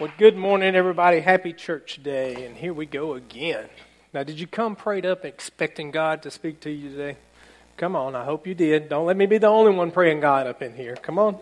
[0.00, 1.20] Well, good morning, everybody.
[1.20, 2.46] Happy Church Day.
[2.46, 3.68] And here we go again.
[4.12, 7.16] Now, did you come prayed up expecting God to speak to you today?
[7.76, 8.88] Come on, I hope you did.
[8.88, 10.96] Don't let me be the only one praying God up in here.
[10.96, 11.38] Come on.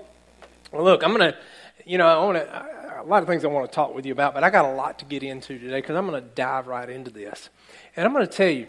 [0.70, 1.38] Well, look, I'm going to,
[1.86, 4.12] you know, I want to, a lot of things I want to talk with you
[4.12, 6.66] about, but I got a lot to get into today because I'm going to dive
[6.66, 7.48] right into this.
[7.96, 8.66] And I'm going to tell you,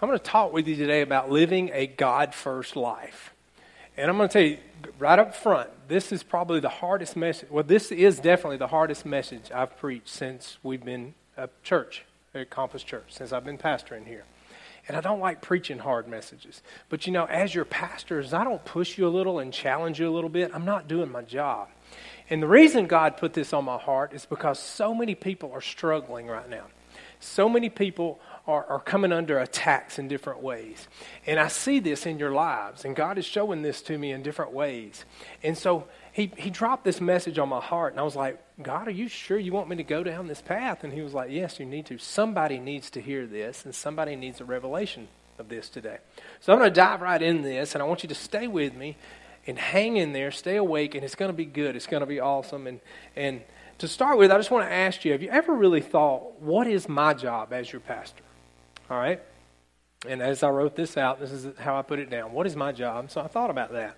[0.00, 3.34] I'm going to talk with you today about living a God first life.
[3.96, 4.58] And I'm going to tell you
[5.00, 7.50] right up front, this is probably the hardest message.
[7.50, 12.04] Well, this is definitely the hardest message I've preached since we've been a church,
[12.34, 14.24] a Compass Church, since I've been pastoring here.
[14.86, 16.62] And I don't like preaching hard messages.
[16.88, 20.08] But you know, as your pastors, I don't push you a little and challenge you
[20.08, 20.50] a little bit.
[20.54, 21.68] I'm not doing my job.
[22.28, 25.60] And the reason God put this on my heart is because so many people are
[25.60, 26.66] struggling right now.
[27.20, 30.86] So many people are, are coming under attacks in different ways.
[31.26, 34.22] And I see this in your lives, and God is showing this to me in
[34.22, 35.04] different ways.
[35.42, 38.86] And so he, he dropped this message on my heart, and I was like, God,
[38.86, 40.84] are you sure you want me to go down this path?
[40.84, 41.98] And he was like, Yes, you need to.
[41.98, 45.98] Somebody needs to hear this, and somebody needs a revelation of this today.
[46.40, 48.74] So I'm going to dive right in this, and I want you to stay with
[48.74, 48.96] me
[49.46, 51.76] and hang in there, stay awake, and it's going to be good.
[51.76, 52.66] It's going to be awesome.
[52.66, 52.80] And,
[53.16, 53.42] and
[53.78, 56.66] to start with, I just want to ask you have you ever really thought, what
[56.66, 58.23] is my job as your pastor?
[58.90, 59.20] All right?
[60.06, 62.32] And as I wrote this out, this is how I put it down.
[62.32, 63.10] What is my job?
[63.10, 63.96] So I thought about that.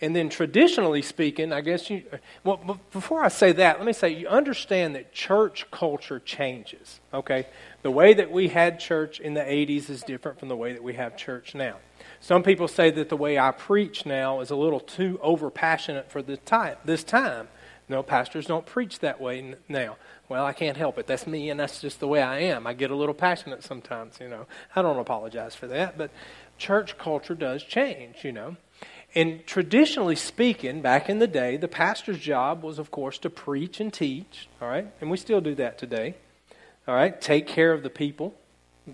[0.00, 2.04] And then traditionally speaking, I guess you,
[2.44, 7.48] well, before I say that, let me say you understand that church culture changes, okay?
[7.82, 10.82] The way that we had church in the 80s is different from the way that
[10.84, 11.78] we have church now.
[12.20, 16.12] Some people say that the way I preach now is a little too over passionate
[16.12, 17.48] for the time, this time.
[17.88, 19.96] No, pastors don't preach that way now.
[20.28, 21.06] Well, I can't help it.
[21.06, 22.66] That's me, and that's just the way I am.
[22.66, 24.46] I get a little passionate sometimes, you know.
[24.76, 26.10] I don't apologize for that, but
[26.58, 28.56] church culture does change, you know.
[29.14, 33.80] And traditionally speaking, back in the day, the pastor's job was, of course, to preach
[33.80, 34.86] and teach, all right?
[35.00, 36.14] And we still do that today,
[36.86, 37.18] all right?
[37.18, 38.34] Take care of the people,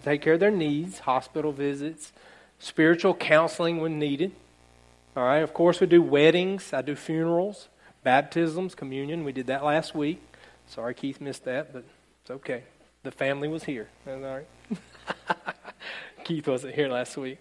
[0.04, 2.12] take care of their needs, hospital visits,
[2.60, 4.30] spiritual counseling when needed,
[5.16, 5.42] all right?
[5.42, 7.66] Of course, we do weddings, I do funerals,
[8.04, 9.25] baptisms, communion.
[9.25, 10.22] We did that last week.
[10.69, 11.84] Sorry, Keith missed that, but
[12.22, 12.64] it's okay.
[13.02, 13.88] The family was here.
[14.04, 14.47] That's all right.
[16.25, 17.38] Keith wasn't here last week.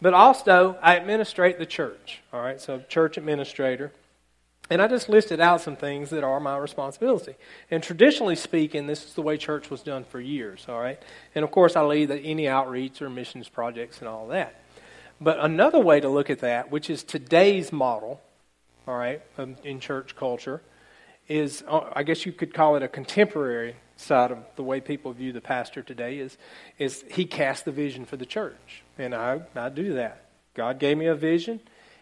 [0.00, 2.20] But also, I administrate the church.
[2.32, 3.92] All right, so church administrator.
[4.70, 7.34] And I just listed out some things that are my responsibility.
[7.70, 11.00] And traditionally speaking, this is the way church was done for years, all right?
[11.34, 14.62] And of course, I lead any outreach or missions projects and all that.
[15.20, 18.20] But another way to look at that, which is today's model,
[18.88, 19.20] all right,
[19.62, 20.62] in church culture,
[21.28, 25.12] is, uh, I guess you could call it a contemporary side of the way people
[25.12, 26.36] view the pastor today, is,
[26.78, 28.82] is he casts the vision for the church.
[28.98, 30.24] And I, I do that.
[30.54, 31.60] God gave me a vision.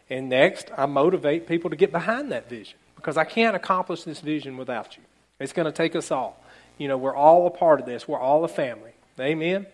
[0.08, 4.20] And next, I motivate people to get behind that vision because I can't accomplish this
[4.20, 5.02] vision without you.
[5.38, 6.42] It's going to take us all.
[6.78, 8.92] You know, we're all a part of this, we're all a family.
[9.18, 9.66] Amen?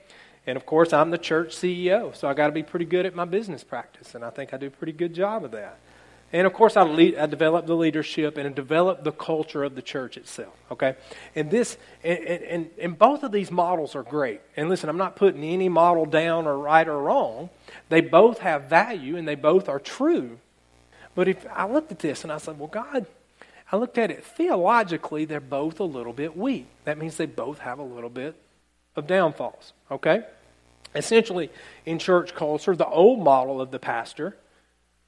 [0.46, 3.14] And of course, I'm the church CEO, so I got to be pretty good at
[3.14, 5.78] my business practice, and I think I do a pretty good job of that.
[6.36, 9.74] And of course, I, lead, I developed the leadership and I developed the culture of
[9.74, 10.52] the church itself.
[10.70, 10.94] Okay,
[11.34, 14.42] and this and, and, and both of these models are great.
[14.54, 17.48] And listen, I'm not putting any model down or right or wrong.
[17.88, 20.38] They both have value and they both are true.
[21.14, 23.06] But if I looked at this and I said, well, God,
[23.72, 26.66] I looked at it theologically, they're both a little bit weak.
[26.84, 28.36] That means they both have a little bit
[28.94, 29.72] of downfalls.
[29.90, 30.22] Okay,
[30.94, 31.48] essentially
[31.86, 34.36] in church culture, the old model of the pastor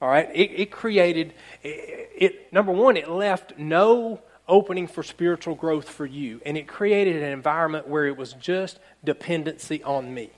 [0.01, 5.55] all right, it, it created, it, it, number one, it left no opening for spiritual
[5.55, 10.29] growth for you, and it created an environment where it was just dependency on me.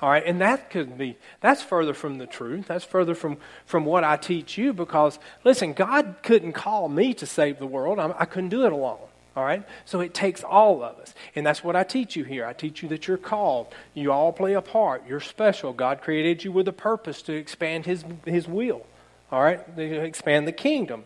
[0.00, 2.68] All right, and that could be, that's further from the truth.
[2.68, 7.26] That's further from, from what I teach you because, listen, God couldn't call me to
[7.26, 7.98] save the world.
[7.98, 9.00] I, I couldn't do it alone.
[9.36, 9.62] All right?
[9.84, 11.14] So it takes all of us.
[11.34, 12.46] And that's what I teach you here.
[12.46, 13.74] I teach you that you're called.
[13.92, 15.06] You all play a part.
[15.06, 15.72] You're special.
[15.72, 18.86] God created you with a purpose to expand His, his will
[19.30, 21.04] all right, They expand the kingdom,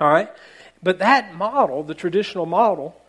[0.00, 0.30] all right.
[0.82, 3.00] But that model, the traditional model,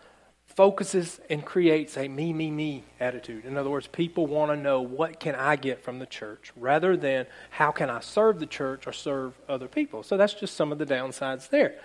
[0.57, 3.45] focuses and creates a me, me, me attitude.
[3.45, 6.97] In other words, people want to know what can I get from the church rather
[6.97, 10.01] than how can I serve the church or serve other people.
[10.01, 11.75] So that's just some of the downsides there.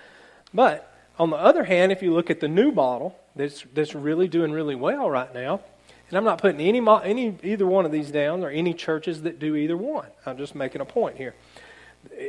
[0.54, 4.26] But on the other hand, if you look at the new model that's, that's really
[4.26, 5.60] doing really well right now,
[6.08, 9.38] and I'm not putting any, any either one of these down or any churches that
[9.38, 10.08] do either one.
[10.24, 11.34] I'm just making a point here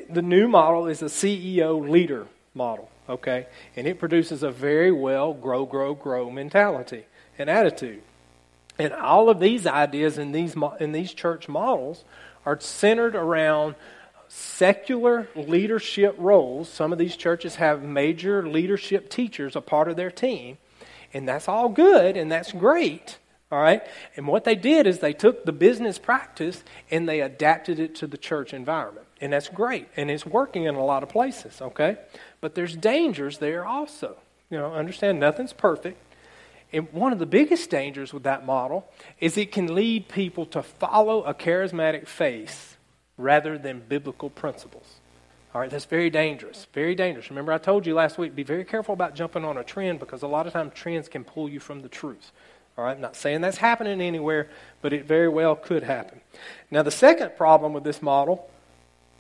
[0.10, 3.48] the new model is a CEO leader model, okay?
[3.76, 7.06] And it produces a very well grow, grow, grow mentality
[7.38, 8.02] and attitude.
[8.78, 12.04] And all of these ideas in these, in these church models
[12.46, 13.76] are centered around
[14.28, 16.70] secular leadership roles.
[16.70, 20.58] Some of these churches have major leadership teachers a part of their team.
[21.14, 23.20] And that's all good and that's great.
[23.52, 23.84] All right?
[24.18, 28.08] And what they did is they took the business practice and they adapted it to
[28.08, 29.06] the church environment.
[29.24, 29.88] And that's great.
[29.96, 31.96] And it's working in a lot of places, okay?
[32.42, 34.18] But there's dangers there also.
[34.50, 35.98] You know, understand nothing's perfect.
[36.74, 38.86] And one of the biggest dangers with that model
[39.22, 42.76] is it can lead people to follow a charismatic face
[43.18, 44.96] rather than biblical principles.
[45.56, 46.68] All right, that's very dangerous.
[46.74, 47.30] Very dangerous.
[47.30, 50.24] Remember, I told you last week, be very careful about jumping on a trend because
[50.24, 52.34] a lot of times trends can pull you from the truth.
[52.78, 54.50] All right, I'm not saying that's happening anywhere,
[54.82, 56.20] but it very well could happen.
[56.70, 58.50] Now, the second problem with this model,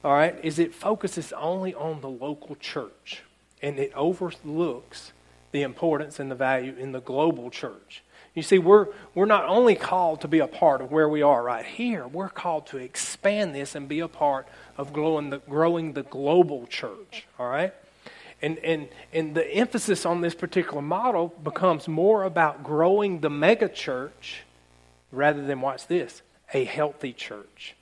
[0.03, 3.23] all right, is it focuses only on the local church
[3.61, 5.13] and it overlooks
[5.51, 8.03] the importance and the value in the global church.
[8.33, 11.43] You see, we're, we're not only called to be a part of where we are
[11.43, 15.93] right here, we're called to expand this and be a part of growing the, growing
[15.93, 17.73] the global church, all right?
[18.41, 23.69] And, and, and the emphasis on this particular model becomes more about growing the mega
[23.69, 24.41] church
[25.11, 26.23] rather than, watch this,
[26.53, 27.75] a healthy church.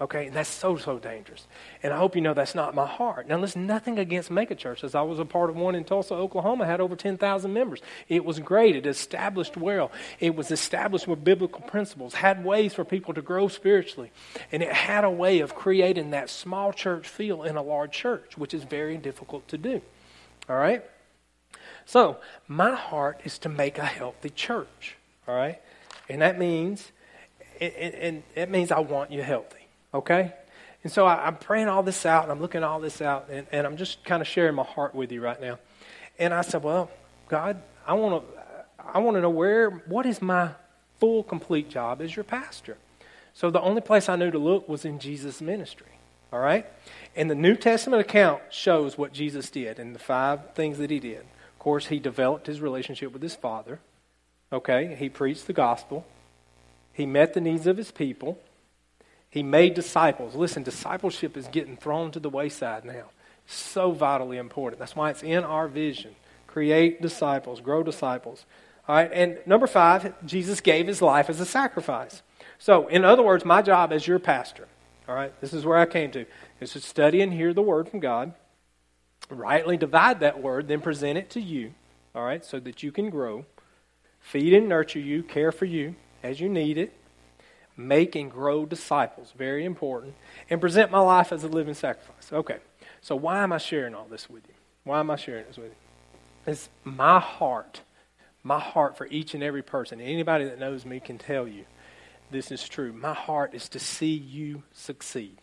[0.00, 1.46] Okay, and that's so, so dangerous.
[1.82, 3.28] And I hope you know that's not my heart.
[3.28, 4.94] Now, listen, nothing against megachurches.
[4.94, 7.82] I was a part of one in Tulsa, Oklahoma, had over 10,000 members.
[8.08, 8.76] It was great.
[8.76, 9.92] It established well.
[10.18, 14.10] It was established with biblical principles, had ways for people to grow spiritually.
[14.50, 18.38] And it had a way of creating that small church feel in a large church,
[18.38, 19.82] which is very difficult to do.
[20.48, 20.82] All right?
[21.84, 22.16] So,
[22.48, 24.96] my heart is to make a healthy church.
[25.28, 25.60] All right?
[26.08, 26.90] And that means,
[27.60, 29.59] and, and it means I want you healthy.
[29.92, 30.32] Okay?
[30.82, 33.46] And so I, am praying all this out, and I'm looking all this out, and,
[33.52, 35.58] and I'm just kind of sharing my heart with you right now.
[36.18, 36.90] And I said, Well,
[37.28, 38.40] God, I want to
[38.94, 40.50] I want to know where what is my
[40.98, 42.76] full complete job as your pastor.
[43.34, 45.86] So the only place I knew to look was in Jesus' ministry.
[46.32, 46.66] All right?
[47.16, 51.00] And the New Testament account shows what Jesus did and the five things that he
[51.00, 51.20] did.
[51.20, 53.80] Of course, he developed his relationship with his Father.
[54.52, 54.94] Okay?
[54.94, 56.06] He preached the gospel.
[56.92, 58.38] He met the needs of his people.
[59.30, 60.34] He made disciples.
[60.34, 63.10] Listen, discipleship is getting thrown to the wayside now.
[63.46, 64.78] So vitally important.
[64.78, 66.16] That's why it's in our vision.
[66.46, 68.44] Create disciples, grow disciples.
[68.88, 72.22] All right, and number five, Jesus gave his life as a sacrifice.
[72.58, 74.66] So, in other words, my job as your pastor,
[75.08, 76.26] all right, this is where I came to,
[76.60, 78.34] is to study and hear the word from God,
[79.28, 81.74] rightly divide that word, then present it to you,
[82.14, 83.46] all right, so that you can grow,
[84.18, 86.92] feed and nurture you, care for you as you need it,
[87.88, 90.14] make and grow disciples, very important,
[90.48, 92.32] and present my life as a living sacrifice.
[92.32, 92.58] Okay,
[93.00, 94.54] so why am I sharing all this with you?
[94.84, 96.52] Why am I sharing this with you?
[96.52, 97.82] It's my heart,
[98.42, 100.00] my heart for each and every person.
[100.00, 101.64] Anybody that knows me can tell you
[102.30, 102.92] this is true.
[102.92, 105.38] My heart is to see you succeed.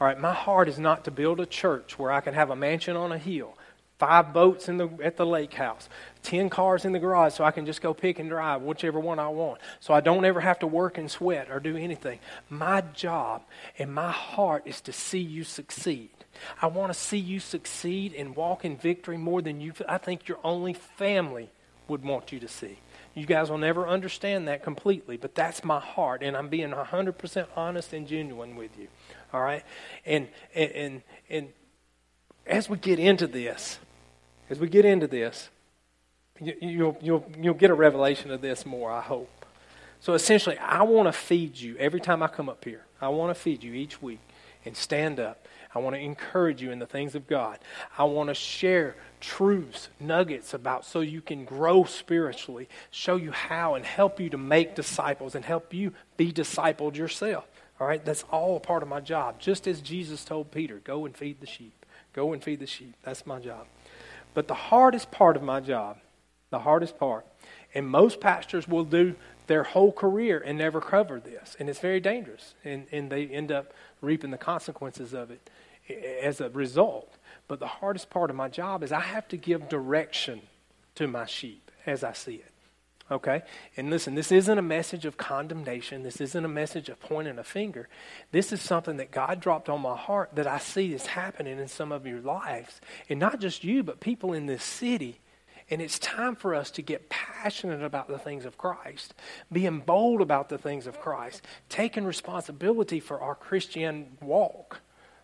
[0.00, 2.56] All right, my heart is not to build a church where I can have a
[2.56, 3.56] mansion on a hill,
[4.00, 5.90] five boats in the, at the lake house,
[6.22, 9.18] 10 cars in the garage so I can just go pick and drive whichever one
[9.18, 9.60] I want.
[9.78, 12.18] So I don't ever have to work and sweat or do anything.
[12.48, 13.42] My job
[13.78, 16.08] and my heart is to see you succeed.
[16.62, 20.28] I want to see you succeed and walk in victory more than you I think
[20.28, 21.50] your only family
[21.86, 22.78] would want you to see.
[23.14, 27.46] You guys will never understand that completely, but that's my heart, and I'm being 100%
[27.54, 28.88] honest and genuine with you.
[29.34, 29.64] All right?
[30.06, 31.48] And, and, and, and
[32.46, 33.78] as we get into this,
[34.50, 35.48] as we get into this,
[36.40, 39.46] you, you'll, you'll, you'll get a revelation of this more, I hope.
[40.00, 42.84] So essentially, I want to feed you every time I come up here.
[43.00, 44.20] I want to feed you each week
[44.64, 45.46] and stand up.
[45.74, 47.58] I want to encourage you in the things of God.
[47.96, 53.74] I want to share truths, nuggets about so you can grow spiritually, show you how,
[53.74, 57.46] and help you to make disciples and help you be discipled yourself.
[57.78, 59.38] All right, that's all part of my job.
[59.38, 61.86] Just as Jesus told Peter, go and feed the sheep.
[62.12, 62.94] Go and feed the sheep.
[63.04, 63.66] That's my job.
[64.34, 65.98] But the hardest part of my job,
[66.50, 67.26] the hardest part,
[67.74, 69.14] and most pastors will do
[69.46, 71.56] their whole career and never cover this.
[71.58, 72.54] And it's very dangerous.
[72.64, 75.50] And, and they end up reaping the consequences of it
[76.22, 77.16] as a result.
[77.48, 80.42] But the hardest part of my job is I have to give direction
[80.94, 82.52] to my sheep as I see it.
[83.10, 83.42] Okay?
[83.76, 86.02] And listen, this isn't a message of condemnation.
[86.02, 87.88] This isn't a message of pointing a finger.
[88.30, 91.68] This is something that God dropped on my heart that I see is happening in
[91.68, 92.80] some of your lives.
[93.08, 95.18] And not just you, but people in this city.
[95.70, 99.14] And it's time for us to get passionate about the things of Christ,
[99.52, 104.80] being bold about the things of Christ, taking responsibility for our Christian walk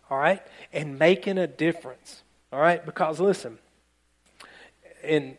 [0.09, 0.41] all right,
[0.71, 2.85] and making a difference, all right?
[2.85, 3.57] Because listen,
[5.03, 5.37] and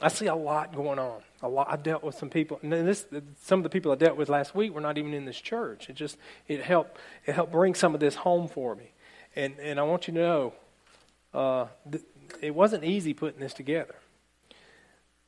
[0.00, 1.22] I see a lot going on.
[1.42, 1.66] A lot.
[1.70, 3.04] I dealt with some people, and this,
[3.42, 5.88] some of the people I dealt with last week were not even in this church.
[5.88, 8.92] It just it helped it helped bring some of this home for me,
[9.34, 10.52] and and I want you to know,
[11.34, 12.04] uh, th-
[12.40, 13.96] it wasn't easy putting this together.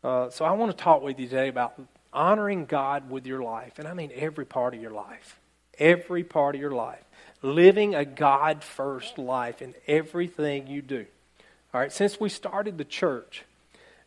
[0.04, 1.80] Uh, so I want to talk with you today about
[2.12, 3.78] honoring God with your life.
[3.78, 5.40] And I mean every part of your life.
[5.78, 7.02] Every part of your life.
[7.42, 11.06] Living a God first life in everything you do.
[11.72, 13.44] All right, since we started the church,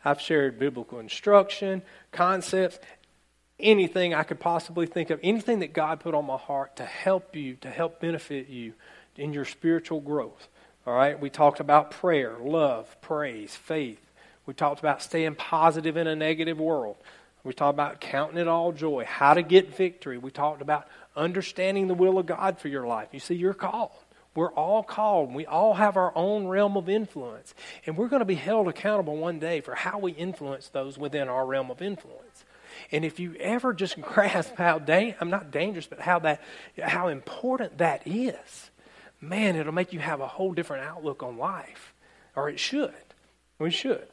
[0.07, 2.79] I've shared biblical instruction, concepts,
[3.59, 7.35] anything I could possibly think of, anything that God put on my heart to help
[7.35, 8.73] you, to help benefit you
[9.17, 10.47] in your spiritual growth.
[10.85, 13.99] All right, we talked about prayer, love, praise, faith.
[14.45, 16.95] We talked about staying positive in a negative world.
[17.43, 20.17] We talked about counting it all joy, how to get victory.
[20.17, 23.09] We talked about understanding the will of God for your life.
[23.11, 23.91] You see, you're called.
[24.37, 25.33] We're all called.
[25.33, 27.55] We all have our own realm of influence.
[27.87, 31.27] And we're going to be held accountable one day for how we influence those within
[31.27, 32.45] our realm of influence.
[32.91, 36.43] And if you ever just grasp how da- I'm not dangerous, but how that
[36.79, 38.69] how important that is,
[39.19, 41.95] man, it'll make you have a whole different outlook on life.
[42.35, 42.93] Or it should.
[43.57, 44.07] We should.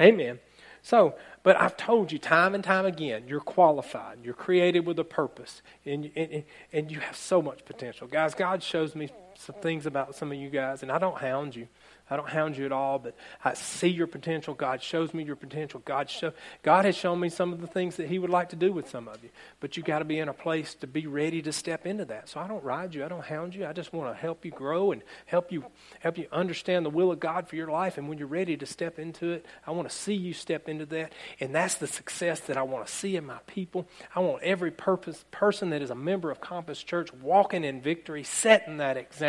[0.00, 0.38] Amen.
[0.80, 4.20] So, but I've told you time and time again, you're qualified.
[4.24, 5.60] You're created with a purpose.
[5.84, 8.08] And, and, and you have so much potential.
[8.08, 11.54] Guys, God shows me some things about some of you guys, and I don't hound
[11.56, 11.68] you.
[12.10, 14.52] I don't hound you at all, but I see your potential.
[14.52, 15.80] God shows me your potential.
[15.84, 18.56] God show, God has shown me some of the things that He would like to
[18.56, 19.30] do with some of you.
[19.60, 22.28] But you got to be in a place to be ready to step into that.
[22.28, 23.02] So I don't ride you.
[23.02, 23.66] I don't hound you.
[23.66, 25.64] I just want to help you grow and help you
[26.00, 27.96] help you understand the will of God for your life.
[27.96, 30.84] And when you're ready to step into it, I want to see you step into
[30.86, 31.12] that.
[31.40, 33.88] And that's the success that I want to see in my people.
[34.14, 38.22] I want every purpose person that is a member of Compass Church walking in victory,
[38.22, 39.21] setting that example.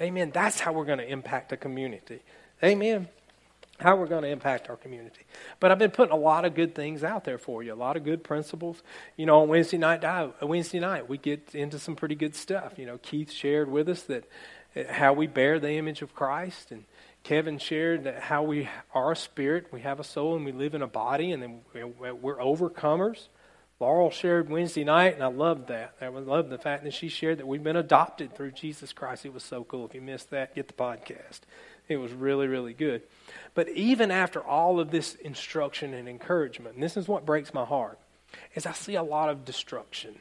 [0.00, 0.30] Amen.
[0.32, 2.20] That's how we're going to impact a community.
[2.62, 3.08] Amen.
[3.78, 5.22] How we're going to impact our community.
[5.58, 7.96] But I've been putting a lot of good things out there for you, a lot
[7.96, 8.82] of good principles.
[9.16, 12.74] You know, on Wednesday night, uh, Wednesday night, we get into some pretty good stuff.
[12.78, 14.24] You know, Keith shared with us that
[14.76, 16.84] uh, how we bear the image of Christ, and
[17.24, 20.74] Kevin shared that how we are a spirit, we have a soul, and we live
[20.74, 23.26] in a body, and then we're overcomers.
[23.80, 25.94] Laurel shared Wednesday night, and I loved that.
[26.00, 29.26] I loved the fact that she shared that we've been adopted through Jesus Christ.
[29.26, 29.84] It was so cool.
[29.84, 31.40] If you missed that, get the podcast.
[31.88, 33.02] It was really, really good.
[33.54, 37.64] But even after all of this instruction and encouragement, and this is what breaks my
[37.64, 37.98] heart,
[38.54, 40.20] is I see a lot of destruction.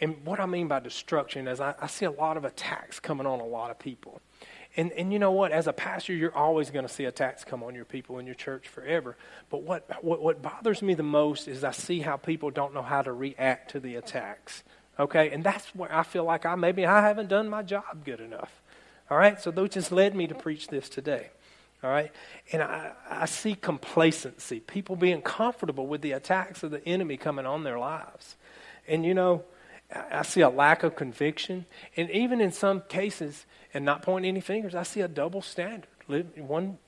[0.00, 3.26] And what I mean by destruction is I, I see a lot of attacks coming
[3.26, 4.20] on a lot of people.
[4.76, 5.52] And, and you know what?
[5.52, 8.34] As a pastor, you're always going to see attacks come on your people in your
[8.34, 9.16] church forever.
[9.50, 12.82] But what, what, what bothers me the most is I see how people don't know
[12.82, 14.62] how to react to the attacks.
[14.98, 15.30] Okay?
[15.30, 18.62] And that's where I feel like I maybe I haven't done my job good enough.
[19.10, 19.40] All right?
[19.40, 21.28] So those just led me to preach this today.
[21.84, 22.10] All right?
[22.50, 27.44] And I, I see complacency, people being comfortable with the attacks of the enemy coming
[27.44, 28.36] on their lives.
[28.88, 29.44] And you know,
[29.94, 31.66] I see a lack of conviction.
[31.96, 35.88] And even in some cases, and not pointing any fingers, I see a double standard.
[36.36, 36.78] One,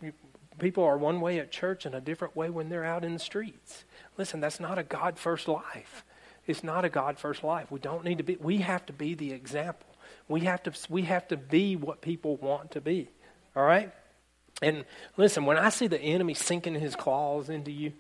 [0.59, 3.19] people are one way at church and a different way when they're out in the
[3.19, 3.85] streets.
[4.19, 6.05] Listen, that's not a God first life.
[6.47, 7.71] It's not a God first life.
[7.71, 9.89] We don't need to be, we have to be the example.
[10.29, 13.09] We have to, we have to be what people want to be.
[13.57, 13.93] All right?
[14.63, 14.85] And
[15.17, 17.93] listen, when I see the enemy sinking his claws into you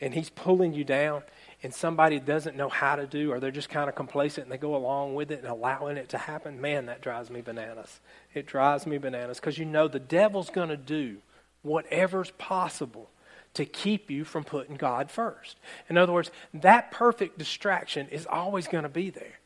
[0.00, 1.22] and he's pulling you down,
[1.62, 4.58] and somebody doesn't know how to do, or they're just kind of complacent and they
[4.58, 8.00] go along with it and allowing it to happen, man, that drives me bananas.
[8.32, 11.18] It drives me bananas because you know the devil's going to do
[11.62, 13.10] whatever's possible
[13.54, 15.56] to keep you from putting God first.
[15.88, 19.40] In other words, that perfect distraction is always going to be there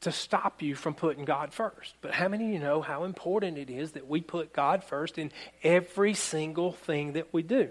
[0.00, 1.94] to stop you from putting God first.
[2.00, 5.18] But how many of you know how important it is that we put God first
[5.18, 7.70] in every single thing that we do?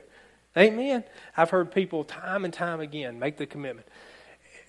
[0.57, 1.03] Amen.
[1.35, 3.87] I've heard people time and time again make the commitment.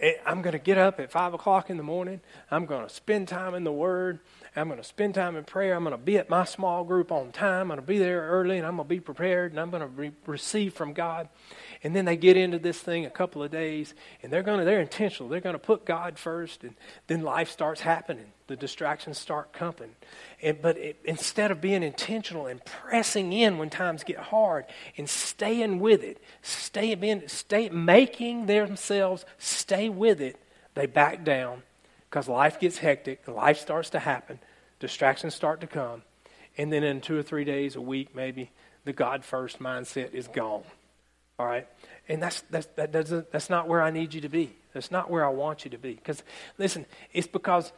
[0.00, 2.20] Eh, I'm going to get up at 5 o'clock in the morning.
[2.50, 4.20] I'm going to spend time in the Word.
[4.54, 5.74] I'm going to spend time in prayer.
[5.74, 7.62] I'm going to be at my small group on time.
[7.62, 9.80] I'm going to be there early and I'm going to be prepared and I'm going
[9.80, 11.28] to re- receive from God.
[11.84, 14.64] And then they get into this thing a couple of days and they're going to,
[14.64, 15.28] they're intentional.
[15.28, 16.74] They're going to put God first and
[17.06, 18.32] then life starts happening.
[18.48, 19.94] The distractions start coming.
[20.42, 24.64] And, but it, instead of being intentional and pressing in when times get hard
[24.96, 30.36] and staying with it, stay, being, stay making themselves stay with it,
[30.74, 31.62] they back down
[32.08, 34.38] because life gets hectic, life starts to happen,
[34.80, 36.02] distractions start to come,
[36.56, 38.50] and then in two or three days, a week maybe,
[38.84, 40.64] the God first mindset is gone.
[41.38, 41.66] All right?
[42.08, 44.56] And that's, that's, that doesn't, that's not where I need you to be.
[44.72, 45.94] That's not where I want you to be.
[45.94, 46.22] Because,
[46.58, 47.72] listen, it's because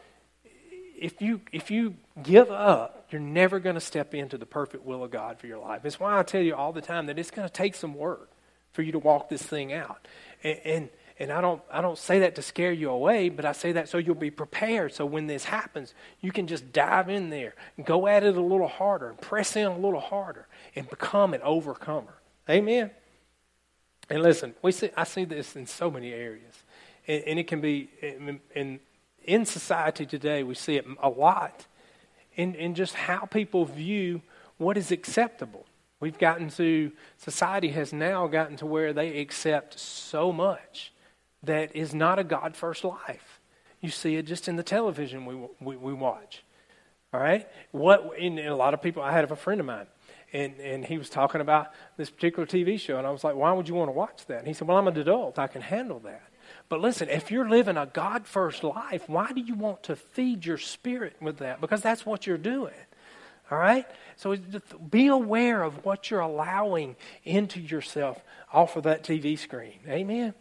[0.99, 5.03] if you, if you give up, you're never going to step into the perfect will
[5.03, 5.85] of God for your life.
[5.85, 8.31] It's why I tell you all the time that it's going to take some work
[8.73, 10.07] for you to walk this thing out.
[10.45, 10.89] And, and,
[11.19, 13.89] and I, don't, I don't say that to scare you away, but I say that
[13.89, 14.95] so you'll be prepared.
[14.95, 18.41] So when this happens, you can just dive in there, and go at it a
[18.41, 22.15] little harder, and press in a little harder, and become an overcomer.
[22.49, 22.91] Amen.
[24.11, 26.65] And listen, we see, I see this in so many areas.
[27.07, 28.81] And, and it can be, in, in,
[29.25, 31.67] in society today, we see it a lot
[32.35, 34.21] in, in just how people view
[34.59, 35.65] what is acceptable.
[36.01, 40.93] We've gotten to, society has now gotten to where they accept so much
[41.43, 43.41] that is not a God first life.
[43.81, 46.43] You see it just in the television we, we, we watch.
[47.13, 47.47] All right?
[47.71, 49.87] What, in, in a lot of people, I had a friend of mine,
[50.33, 53.53] and, and he was talking about this particular TV show, and I was like, why
[53.53, 54.39] would you want to watch that?
[54.39, 55.39] And he said, well, I'm an adult.
[55.39, 56.23] I can handle that.
[56.69, 60.47] But listen, if you're living a God first life, why do you want to feed
[60.47, 61.61] your spirit with that?
[61.61, 62.75] Because that's what you're doing.
[63.51, 63.87] All right?
[64.17, 64.37] So
[64.91, 68.23] be aware of what you're allowing into yourself
[68.53, 69.81] off of that TV screen.
[69.89, 70.35] Amen.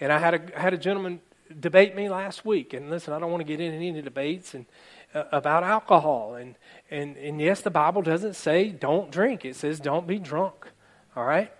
[0.00, 1.20] And I had a had a gentleman
[1.60, 4.66] debate me last week, and listen, I don't want to get into any debates and
[5.32, 6.56] about alcohol, and
[6.90, 10.68] and and yes, the Bible doesn't say don't drink; it says don't be drunk.
[11.16, 11.52] All right.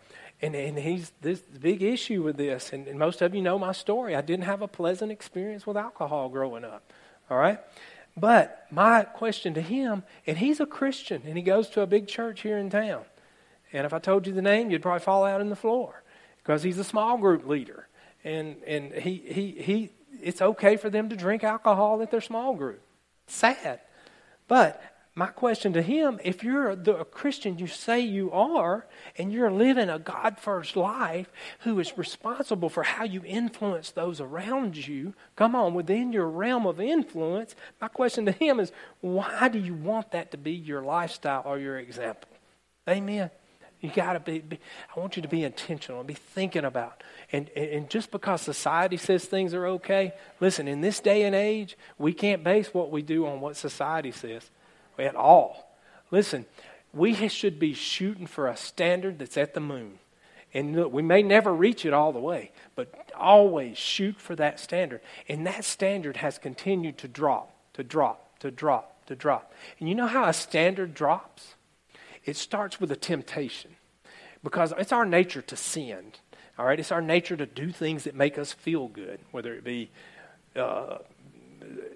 [0.42, 3.72] And, and he's this big issue with this, and, and most of you know my
[3.72, 4.14] story.
[4.14, 6.92] I didn't have a pleasant experience with alcohol growing up.
[7.30, 7.58] All right?
[8.16, 12.06] But my question to him, and he's a Christian, and he goes to a big
[12.06, 13.04] church here in town.
[13.72, 16.02] And if I told you the name, you'd probably fall out on the floor
[16.42, 17.88] because he's a small group leader.
[18.24, 19.90] And, and he, he, he,
[20.22, 22.80] it's okay for them to drink alcohol at their small group.
[23.26, 23.80] Sad.
[24.48, 24.82] But
[25.18, 29.50] my question to him if you're the, a Christian you say you are, and you're
[29.50, 35.14] living a God first life who is responsible for how you influence those around you,
[35.34, 39.74] come on, within your realm of influence, my question to him is why do you
[39.74, 42.28] want that to be your lifestyle or your example?
[42.86, 43.30] Amen.
[43.80, 44.58] You got to be, be,
[44.94, 47.02] I want you to be intentional and be thinking about.
[47.30, 51.76] And, and just because society says things are okay, listen, in this day and age,
[51.98, 54.50] we can't base what we do on what society says
[54.98, 55.76] at all.
[56.10, 56.46] Listen,
[56.92, 59.98] we should be shooting for a standard that's at the moon.
[60.54, 64.58] And look, we may never reach it all the way, but always shoot for that
[64.58, 65.02] standard.
[65.28, 69.52] And that standard has continued to drop, to drop, to drop, to drop.
[69.78, 71.55] And you know how a standard drops?
[72.26, 73.76] It starts with a temptation
[74.44, 76.12] because it's our nature to sin.
[76.58, 79.64] All right, it's our nature to do things that make us feel good, whether it
[79.64, 79.90] be
[80.54, 80.98] uh,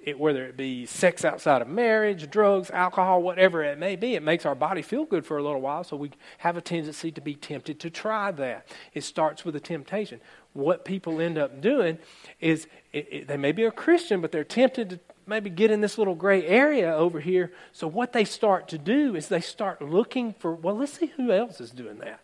[0.05, 4.23] it, whether it be sex outside of marriage, drugs, alcohol, whatever it may be, it
[4.23, 7.21] makes our body feel good for a little while, so we have a tendency to
[7.21, 8.66] be tempted to try that.
[8.95, 10.21] It starts with a temptation.
[10.53, 11.99] What people end up doing
[12.40, 15.80] is it, it, they may be a Christian, but they're tempted to maybe get in
[15.80, 17.52] this little gray area over here.
[17.72, 21.33] So what they start to do is they start looking for, well, let's see who
[21.33, 22.20] else is doing that.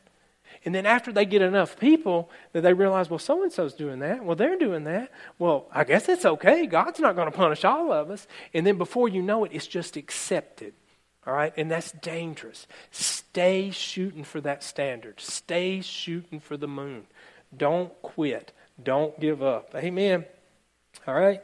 [0.65, 4.01] And then after they get enough people that they realize, well, so and so's doing
[4.01, 4.25] that.
[4.25, 5.13] Well, they're doing that.
[5.39, 6.67] Well, I guess it's okay.
[6.67, 8.27] God's not going to punish all of us.
[8.53, 10.75] And then before you know it, it's just accepted.
[11.27, 11.53] All right?
[11.57, 12.67] And that's dangerous.
[12.91, 15.21] Stay shooting for that standard.
[15.21, 17.07] Stay shooting for the moon.
[17.57, 18.53] Don't quit.
[18.83, 19.75] Don't give up.
[19.75, 20.25] Amen.
[21.07, 21.43] All right?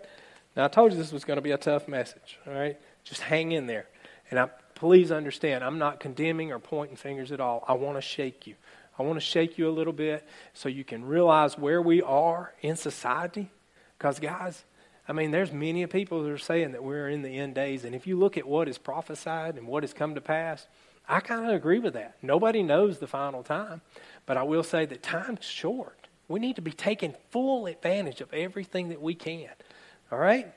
[0.56, 2.38] Now, I told you this was going to be a tough message.
[2.46, 2.78] All right?
[3.04, 3.86] Just hang in there.
[4.30, 7.64] And I, please understand, I'm not condemning or pointing fingers at all.
[7.66, 8.54] I want to shake you.
[8.98, 12.52] I want to shake you a little bit so you can realize where we are
[12.60, 13.50] in society.
[13.96, 14.64] Because, guys,
[15.08, 17.84] I mean, there's many people that are saying that we're in the end days.
[17.84, 20.66] And if you look at what is prophesied and what has come to pass,
[21.08, 22.16] I kind of agree with that.
[22.22, 23.80] Nobody knows the final time.
[24.26, 26.08] But I will say that time's short.
[26.28, 29.48] We need to be taking full advantage of everything that we can.
[30.12, 30.52] All right?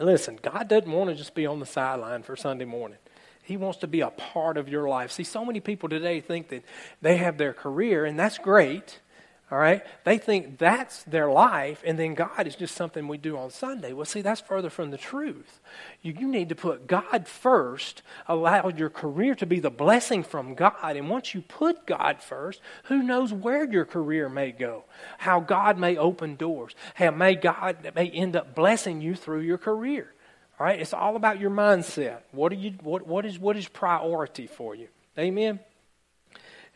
[0.00, 2.98] Listen, God doesn't want to just be on the sideline for Sunday morning.
[3.42, 5.10] He wants to be a part of your life.
[5.10, 6.62] See, so many people today think that
[7.02, 9.00] they have their career, and that's great.
[9.50, 9.82] All right?
[10.04, 13.94] They think that's their life, and then God is just something we do on Sunday.
[13.94, 15.60] Well, see, that's further from the truth.
[16.02, 20.54] You, you need to put God first, allow your career to be the blessing from
[20.54, 20.96] God.
[20.96, 24.84] And once you put God first, who knows where your career may go,
[25.16, 29.58] how God may open doors, how may God may end up blessing you through your
[29.58, 30.12] career.
[30.60, 32.18] All right, it's all about your mindset.
[32.32, 32.72] What are you?
[32.82, 34.88] What what is what is priority for you?
[35.16, 35.60] Amen.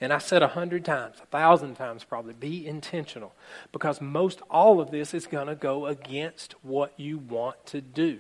[0.03, 3.37] And I said a hundred times, a thousand times probably, be intentional,
[3.71, 8.19] because most all of this is going to go against what you want to do,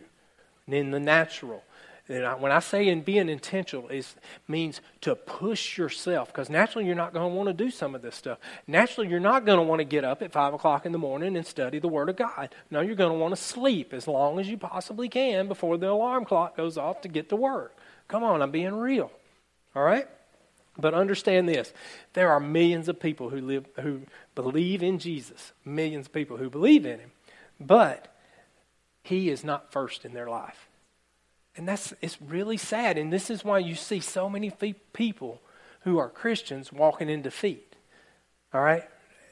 [0.68, 1.64] in the natural.
[2.08, 4.06] And I, when I say in being intentional, it
[4.46, 8.02] means to push yourself because naturally you're not going to want to do some of
[8.02, 8.38] this stuff.
[8.68, 11.36] Naturally, you're not going to want to get up at 5 o'clock in the morning
[11.36, 12.54] and study the Word of God.
[12.70, 15.90] No, you're going to want to sleep as long as you possibly can before the
[15.90, 17.76] alarm clock goes off to get to work.
[18.06, 19.10] Come on, I'm being real.
[19.74, 20.06] All right?
[20.78, 21.72] But understand this
[22.14, 24.02] there are millions of people who, live, who
[24.34, 27.10] believe in Jesus, millions of people who believe in Him,
[27.60, 28.14] but
[29.02, 30.68] He is not first in their life.
[31.56, 32.96] And that's it's really sad.
[32.96, 35.42] And this is why you see so many fe- people
[35.80, 37.76] who are Christians walking in defeat.
[38.54, 38.84] All right?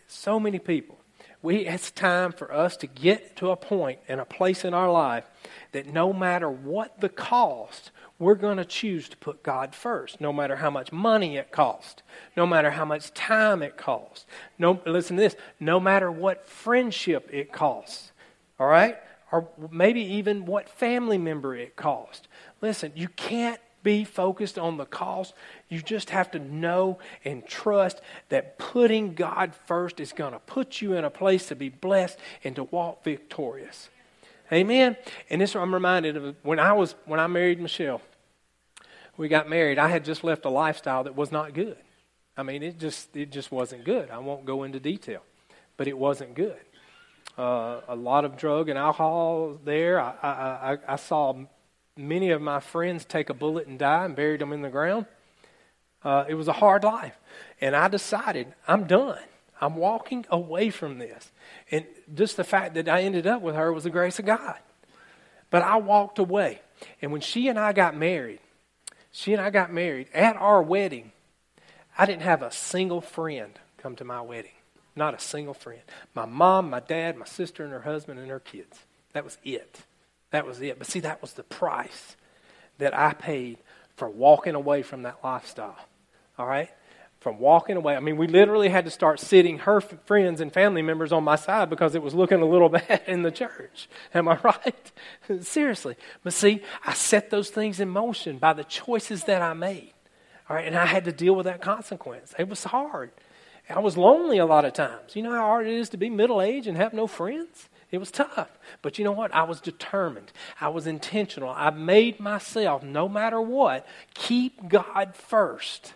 [0.07, 0.99] So many people.
[1.43, 4.91] We, it's time for us to get to a point and a place in our
[4.91, 5.25] life
[5.73, 10.31] that no matter what the cost, we're going to choose to put God first, no
[10.31, 12.03] matter how much money it costs,
[12.37, 14.27] no matter how much time it costs.
[14.59, 18.13] No, listen to this, no matter what friendship it costs,
[18.61, 18.99] all right?
[19.33, 22.29] Or maybe even what family member it costs.
[22.61, 25.33] Listen, you can't be focused on the cost.
[25.71, 30.83] You just have to know and trust that putting God first is going to put
[30.83, 33.89] you in a place to be blessed and to walk victorious.
[34.53, 34.97] Amen.
[35.31, 38.03] And this I'm reminded of when I was when I married Michelle
[39.17, 41.77] we got married, I had just left a lifestyle that was not good.
[42.37, 44.11] I mean, it just it just wasn't good.
[44.11, 45.23] I won't go into detail,
[45.77, 46.61] but it wasn't good.
[47.37, 50.01] Uh, a lot of drug and alcohol there.
[50.01, 50.31] I, I,
[50.73, 51.35] I, I saw
[51.97, 55.07] many of my friends take a bullet and die and buried them in the ground.
[56.03, 57.19] Uh, it was a hard life,
[57.61, 59.19] and I decided I'm done.
[59.61, 61.31] I'm walking away from this,
[61.71, 64.57] and just the fact that I ended up with her was the grace of God.
[65.51, 66.63] But I walked away,
[67.03, 68.41] and when she and I got married,
[69.11, 70.09] she and I got married.
[70.15, 71.13] At our wedding,
[71.99, 74.53] I didn't have a single friend come to my wedding.
[74.97, 75.83] Not a single friend.
[76.15, 78.81] My mom, my dad, my sister, and her husband, and her kids.
[79.13, 79.81] That was it.
[80.31, 80.79] That was it.
[80.79, 82.17] But see, that was the price
[82.79, 83.59] that I paid
[83.97, 85.79] for walking away from that lifestyle.
[86.39, 86.71] All right?
[87.21, 87.95] From walking away.
[87.95, 91.37] I mean, we literally had to start sitting her friends and family members on my
[91.37, 93.89] side because it was looking a little bad in the church.
[94.15, 94.93] Am I right?
[95.43, 95.97] Seriously.
[96.25, 99.93] But see, I set those things in motion by the choices that I made.
[100.49, 102.35] All right, and I had to deal with that consequence.
[102.39, 103.13] It was hard.
[103.69, 105.15] I was lonely a lot of times.
[105.15, 107.69] You know how hard it is to be middle aged and have no friends?
[107.93, 108.59] It was tough.
[108.83, 109.33] But you know what?
[109.33, 110.33] I was determined.
[110.61, 111.51] I was intentional.
[111.51, 115.95] I made myself, no matter what, keep God first.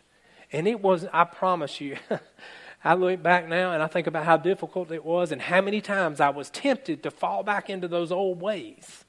[0.54, 1.96] And it was, I promise you,
[2.84, 5.80] I look back now and I think about how difficult it was and how many
[5.80, 9.04] times I was tempted to fall back into those old ways.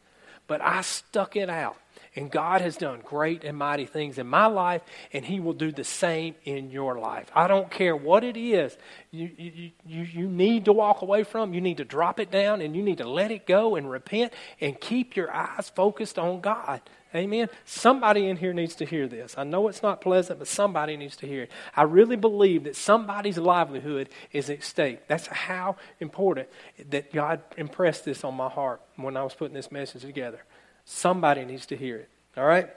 [0.48, 1.78] But I stuck it out.
[2.16, 5.72] And God has done great and mighty things in my life, and He will do
[5.72, 7.30] the same in your life.
[7.36, 8.78] I don't care what it is
[9.16, 12.76] you, you, you, need to walk away from, you need to drop it down, and
[12.76, 16.82] you need to let it go and repent and keep your eyes focused on God.
[17.14, 17.48] Amen.
[17.64, 19.36] Somebody in here needs to hear this.
[19.38, 21.52] I know it's not pleasant, but somebody needs to hear it.
[21.76, 25.08] I really believe that somebody's livelihood is at stake.
[25.08, 26.50] That's how important
[26.90, 30.42] that God impressed this on my heart when I was putting this message together.
[30.86, 32.10] Somebody needs to hear it.
[32.38, 32.70] All right?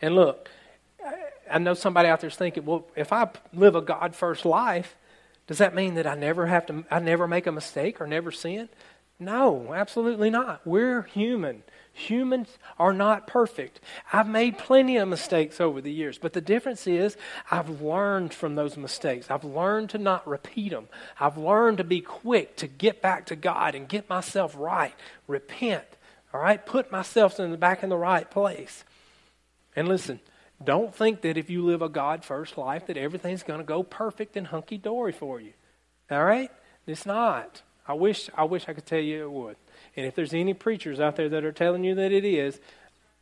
[0.00, 0.48] And look,
[1.50, 4.96] I know somebody out there is thinking, well, if I live a God first life,
[5.46, 8.32] does that mean that I never have to I never make a mistake or never
[8.32, 8.68] sin?
[9.18, 10.66] No, absolutely not.
[10.66, 11.62] We're human.
[11.92, 13.80] Humans are not perfect.
[14.12, 17.16] I've made plenty of mistakes over the years, but the difference is
[17.50, 19.30] I've learned from those mistakes.
[19.30, 20.88] I've learned to not repeat them.
[21.18, 24.94] I've learned to be quick to get back to God and get myself right,
[25.26, 25.86] repent,
[26.36, 26.64] all right?
[26.64, 28.84] Put myself in the back in the right place.
[29.74, 30.20] And listen,
[30.62, 33.82] don't think that if you live a God first life that everything's going to go
[33.82, 35.52] perfect and hunky dory for you.
[36.10, 36.50] All right?
[36.86, 37.62] It's not.
[37.88, 39.56] I wish I wish I could tell you it would.
[39.96, 42.60] And if there's any preachers out there that are telling you that it is,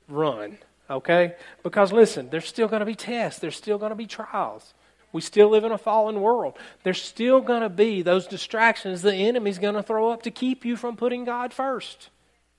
[0.08, 0.58] run.
[0.90, 1.34] Okay?
[1.62, 4.74] Because listen, there's still going to be tests, there's still going to be trials.
[5.12, 6.58] We still live in a fallen world.
[6.82, 10.64] There's still going to be those distractions the enemy's going to throw up to keep
[10.64, 12.08] you from putting God first.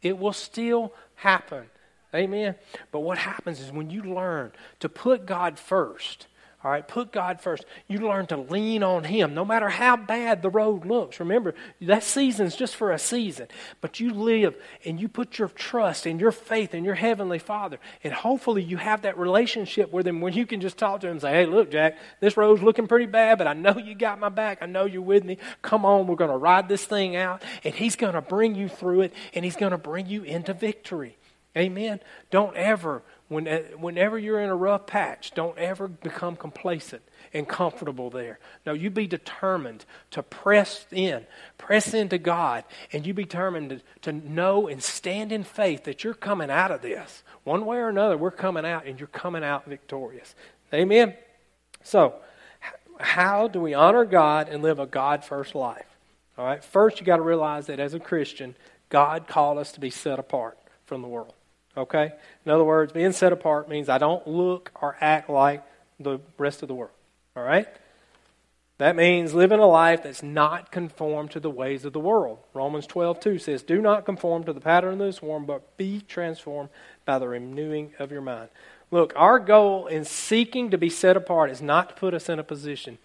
[0.06, 1.66] It will still happen.
[2.14, 2.54] Amen.
[2.92, 6.28] But what happens is when you learn to put God first,
[6.66, 7.64] all right, put God first.
[7.88, 11.20] You learn to lean on Him no matter how bad the road looks.
[11.20, 13.50] Remember, that season's just for a season.
[13.82, 17.78] But you live and you put your trust and your faith in your Heavenly Father.
[18.04, 21.12] And hopefully you have that relationship with Him where you can just talk to Him
[21.12, 24.20] and say, hey, look, Jack, this road's looking pretty bad, but I know you got
[24.20, 24.58] my back.
[24.64, 25.38] I know you're with me.
[25.62, 27.44] Come on, we're going to ride this thing out.
[27.64, 30.56] And He's going to bring you through it and He's going to bring you into
[30.56, 31.16] victory.
[31.58, 32.00] Amen.
[32.30, 33.46] Don't ever when,
[33.80, 37.02] whenever you're in a rough patch, don't ever become complacent
[37.34, 38.38] and comfortable there.
[38.66, 41.26] No, you be determined to press in,
[41.58, 46.04] press into God, and you be determined to, to know and stand in faith that
[46.04, 47.24] you're coming out of this.
[47.44, 50.36] One way or another, we're coming out, and you're coming out victorious.
[50.72, 51.16] Amen?
[51.84, 52.14] So,
[53.00, 55.86] how do we honor God and live a God first life?
[56.38, 58.56] All right, first, you got to realize that as a Christian,
[58.90, 61.34] God called us to be set apart from the world.
[61.78, 62.12] Okay?
[62.46, 65.64] In other words, being set apart means I don't look or act like
[66.00, 66.92] the rest of the world.
[67.36, 67.68] All right?
[68.78, 72.40] That means living a life that's not conformed to the ways of the world.
[72.54, 76.02] Romans 12, 2 says, Do not conform to the pattern of this world, but be
[76.02, 76.70] transformed
[77.06, 78.50] by the renewing of your mind.
[78.92, 82.38] Look, our goal in seeking to be set apart is not to put us in
[82.38, 82.98] a position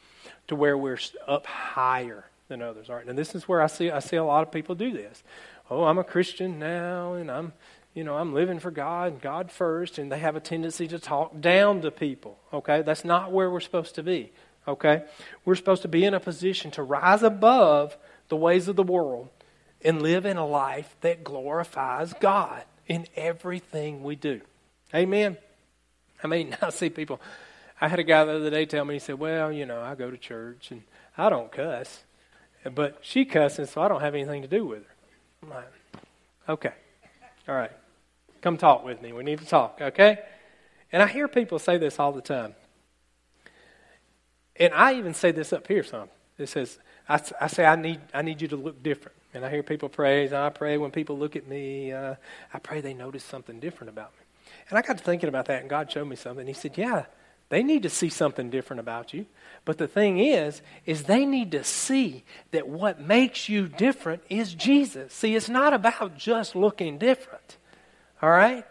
[0.48, 2.90] to where we're up higher than others.
[2.90, 3.06] All right.
[3.06, 5.22] And this is where I see I see a lot of people do this.
[5.70, 7.52] Oh, I'm a Christian now, and I'm
[7.94, 10.98] you know I'm living for God, and God first, and they have a tendency to
[10.98, 12.38] talk down to people.
[12.53, 14.33] Okay, that's not where we're supposed to be.
[14.68, 15.03] Okay,
[15.44, 17.96] we're supposed to be in a position to rise above
[18.29, 19.29] the ways of the world
[19.83, 24.40] and live in a life that glorifies God in everything we do.
[24.94, 25.37] Amen.
[26.22, 27.20] I mean, I see people.
[27.81, 29.94] I had a guy the other day tell me, he said, Well, you know, I
[29.94, 30.83] go to church and
[31.16, 32.05] I don't cuss,
[32.74, 34.94] but she cusses, so I don't have anything to do with her.
[35.42, 35.68] I'm like,
[36.48, 36.72] Okay,
[37.48, 37.72] all right,
[38.42, 39.12] come talk with me.
[39.12, 40.18] We need to talk, okay?
[40.92, 42.55] And I hear people say this all the time.
[44.57, 46.09] And I even say this up here some.
[46.38, 49.16] It says, I, I say, I need, I need you to look different.
[49.33, 52.16] And I hear people praise, and I pray when people look at me, uh,
[52.53, 54.24] I pray they notice something different about me.
[54.68, 56.46] And I got to thinking about that, and God showed me something.
[56.46, 57.05] He said, Yeah,
[57.48, 59.26] they need to see something different about you.
[59.64, 64.55] But the thing is, is they need to see that what makes you different is
[64.55, 65.12] Jesus.
[65.12, 67.57] See, it's not about just looking different.
[68.22, 68.64] All right?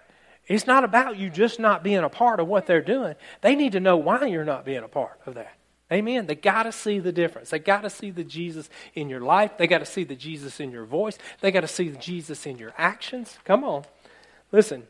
[0.47, 3.15] It's not about you just not being a part of what they're doing.
[3.41, 5.53] They need to know why you're not being a part of that.
[5.91, 6.27] Amen.
[6.27, 7.49] They got to see the difference.
[7.49, 9.57] They got to see the Jesus in your life.
[9.57, 11.17] They got to see the Jesus in your voice.
[11.41, 13.38] They got to see the Jesus in your actions.
[13.43, 13.85] Come on.
[14.51, 14.88] Listen,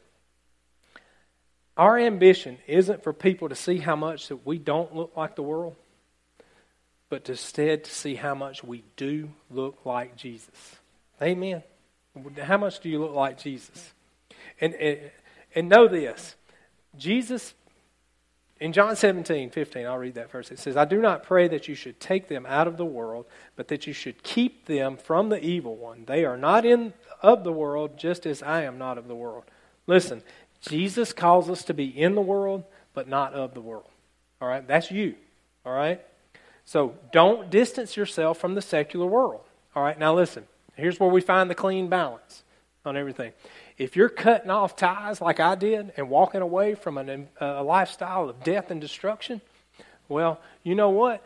[1.78, 5.44] our ambition isn't for people to see how much that we don't look like the
[5.44, 5.76] world,
[7.10, 10.76] but instead to see how much we do look like Jesus.
[11.22, 11.64] Amen.
[12.42, 13.94] How much do you look like Jesus?
[14.62, 14.76] And,
[15.56, 16.36] and, know this
[16.98, 17.54] Jesus,
[18.60, 20.52] in John 17, 15, I'll read that verse.
[20.52, 23.26] It says, I do not pray that you should take them out of the world,
[23.56, 26.04] but that you should keep them from the evil one.
[26.06, 29.44] They are not in of the world, just as I am not of the world.
[29.88, 30.22] Listen,
[30.62, 33.90] Jesus calls us to be in the world, but not of the world.
[34.42, 34.66] All right?
[34.68, 35.16] That's you.
[35.66, 36.02] All right?
[36.66, 39.42] So don't distance yourself from the secular world.
[39.76, 39.98] All right?
[39.98, 40.46] Now listen.
[40.76, 42.44] Here's where we find the clean balance
[42.86, 43.34] on everything.
[43.80, 47.64] If you're cutting off ties like I did and walking away from an, uh, a
[47.64, 49.42] lifestyle of death and destruction,
[50.10, 51.24] well, you know what?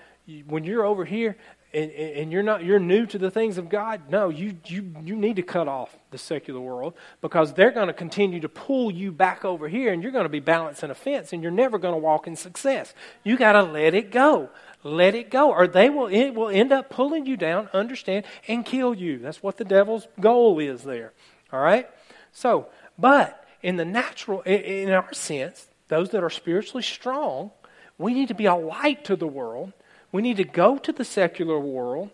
[0.48, 1.36] When you're over here,
[1.74, 5.16] and, and you're not you're new to the things of God, no, you you you
[5.16, 9.12] need to cut off the secular world because they're going to continue to pull you
[9.12, 11.96] back over here, and you're going to be balancing a fence, and you're never going
[11.96, 12.94] to walk in success.
[13.24, 14.50] You got to let it go,
[14.84, 18.64] let it go, or they will it will end up pulling you down, understand, and
[18.64, 19.18] kill you.
[19.18, 21.12] That's what the devil's goal is there.
[21.52, 21.90] All right.
[22.34, 22.68] So,
[22.98, 27.52] but in the natural, in our sense, those that are spiritually strong,
[27.98, 29.72] we need to be a light to the world
[30.14, 32.12] we need to go to the secular world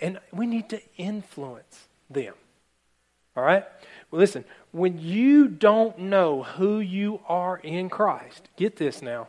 [0.00, 2.34] and we need to influence them.
[3.36, 3.64] All right?
[4.10, 9.28] Well, listen, when you don't know who you are in Christ, get this now,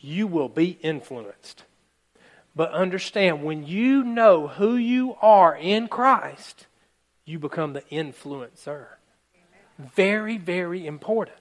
[0.00, 1.64] you will be influenced.
[2.56, 6.66] But understand, when you know who you are in Christ,
[7.24, 8.86] you become the influencer.
[9.78, 11.36] Very, very important.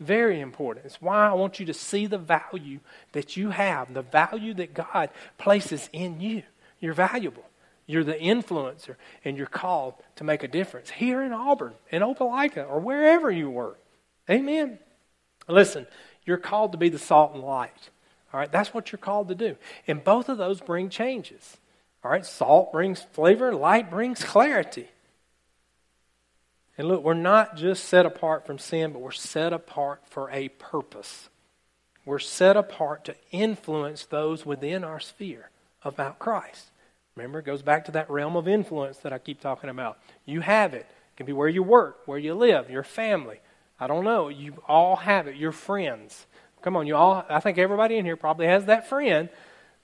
[0.00, 0.86] Very important.
[0.86, 2.80] It's why I want you to see the value
[3.12, 6.42] that you have, the value that God places in you.
[6.80, 7.44] You're valuable.
[7.86, 12.68] You're the influencer, and you're called to make a difference here in Auburn, in Opelika,
[12.68, 13.78] or wherever you work.
[14.28, 14.78] Amen.
[15.48, 15.86] Listen,
[16.24, 17.90] you're called to be the salt and light.
[18.32, 19.56] All right, that's what you're called to do.
[19.86, 21.58] And both of those bring changes.
[22.02, 24.88] All right, salt brings flavor, light brings clarity.
[26.76, 30.48] And look, we're not just set apart from sin, but we're set apart for a
[30.48, 31.28] purpose.
[32.04, 35.50] We're set apart to influence those within our sphere
[35.82, 36.70] about Christ.
[37.16, 39.98] Remember, it goes back to that realm of influence that I keep talking about.
[40.26, 40.86] You have it.
[40.86, 43.40] It can be where you work, where you live, your family.
[43.78, 44.28] I don't know.
[44.28, 45.36] You all have it.
[45.36, 46.26] Your friends.
[46.62, 47.24] Come on, you all.
[47.28, 49.28] I think everybody in here probably has that friend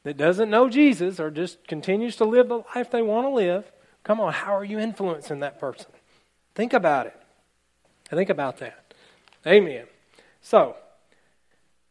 [0.03, 3.71] that doesn't know Jesus or just continues to live the life they want to live.
[4.03, 5.91] Come on, how are you influencing that person?
[6.55, 7.17] Think about it.
[8.09, 8.95] Think about that.
[9.47, 9.87] Amen.
[10.43, 10.77] So,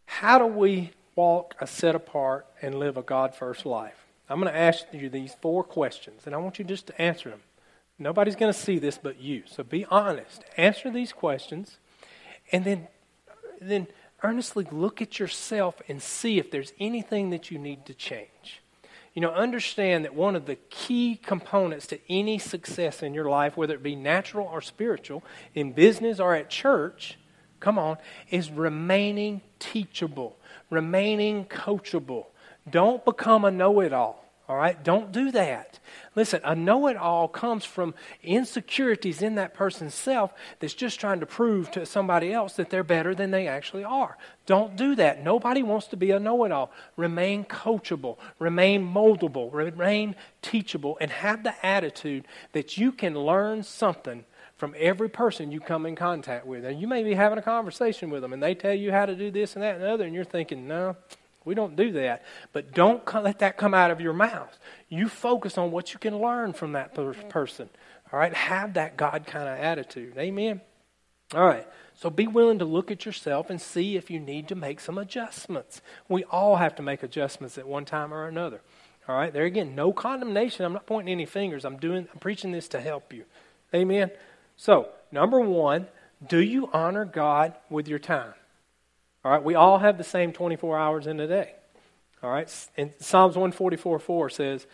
[0.06, 4.06] how do we walk a set apart and live a God first life?
[4.30, 7.30] I'm going to ask you these four questions, and I want you just to answer
[7.30, 7.42] them.
[7.98, 9.44] Nobody's going to see this but you.
[9.46, 10.44] So be honest.
[10.56, 11.78] Answer these questions,
[12.52, 12.88] and then,
[13.60, 13.88] then
[14.24, 18.62] earnestly look at yourself and see if there's anything that you need to change.
[19.20, 23.58] You know, understand that one of the key components to any success in your life,
[23.58, 27.18] whether it be natural or spiritual, in business or at church,
[27.60, 27.98] come on,
[28.30, 30.38] is remaining teachable,
[30.70, 32.28] remaining coachable.
[32.70, 34.84] Don't become a know it all, All right?
[34.84, 35.78] Don't do that.
[36.16, 41.20] Listen, a know it all comes from insecurities in that person's self that's just trying
[41.20, 44.18] to prove to somebody else that they're better than they actually are.
[44.48, 45.24] Don't do that.
[45.24, 46.72] Nobody wants to be a know it all.
[46.98, 54.26] Remain coachable, remain moldable, remain teachable, and have the attitude that you can learn something
[54.58, 56.66] from every person you come in contact with.
[56.66, 59.16] And you may be having a conversation with them and they tell you how to
[59.16, 60.98] do this and that and the other, and you're thinking, no,
[61.50, 62.24] we don't do that.
[62.54, 64.56] But don't let that come out of your mouth.
[64.88, 66.94] You focus on what you can learn from that
[67.28, 67.70] person.
[68.14, 68.32] All right?
[68.32, 70.16] Have that God kind of attitude.
[70.16, 70.62] Amen?
[71.34, 71.68] All right.
[71.96, 75.00] So be willing to look at yourself and see if you need to make some
[75.00, 75.82] adjustments.
[76.08, 78.62] We all have to make adjustments at one time or another.
[79.08, 79.34] All right?
[79.34, 80.66] There again, no condemnation.
[80.66, 81.66] I'm not pointing any fingers.
[81.66, 83.26] I'm doing I'm preaching this to help you.
[83.74, 84.12] Amen.
[84.56, 85.88] So, number 1,
[86.28, 88.36] do you honor God with your time?
[89.24, 91.54] All right, we all have the same 24 hours in a day.
[92.22, 94.68] All right, and Psalms 144 4 says,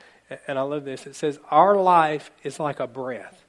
[0.48, 3.46] and I love this, it says, Our life is like a breath,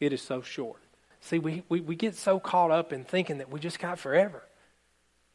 [0.00, 0.80] it is so short.
[1.20, 4.42] See, we, we, we get so caught up in thinking that we just got forever.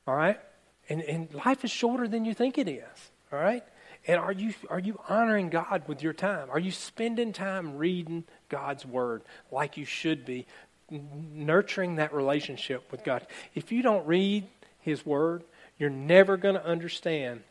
[0.08, 0.40] All right?
[0.88, 3.12] And, and life is shorter than you think it is.
[3.32, 3.64] All right?
[4.08, 6.50] And are you, are you honoring God with your time?
[6.50, 10.48] Are you spending time reading God's Word like you should be,
[10.90, 13.28] nurturing that relationship with God?
[13.54, 14.48] If you don't read
[14.82, 15.44] his Word,
[15.78, 17.41] you're never going to understand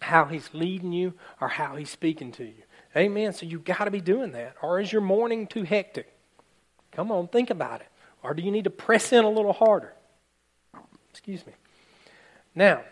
[0.00, 2.62] how He's leading you or how He's speaking to you.
[2.96, 3.32] Amen.
[3.32, 4.54] So you've got to be doing that.
[4.62, 6.12] Or is your morning too hectic?
[6.92, 7.88] Come on, think about it.
[8.22, 9.94] Or do you need to press in a little harder?
[11.10, 11.52] Excuse me.
[12.54, 12.82] Now,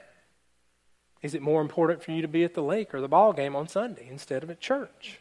[1.23, 3.55] is it more important for you to be at the lake or the ball game
[3.55, 5.21] on Sunday instead of at church?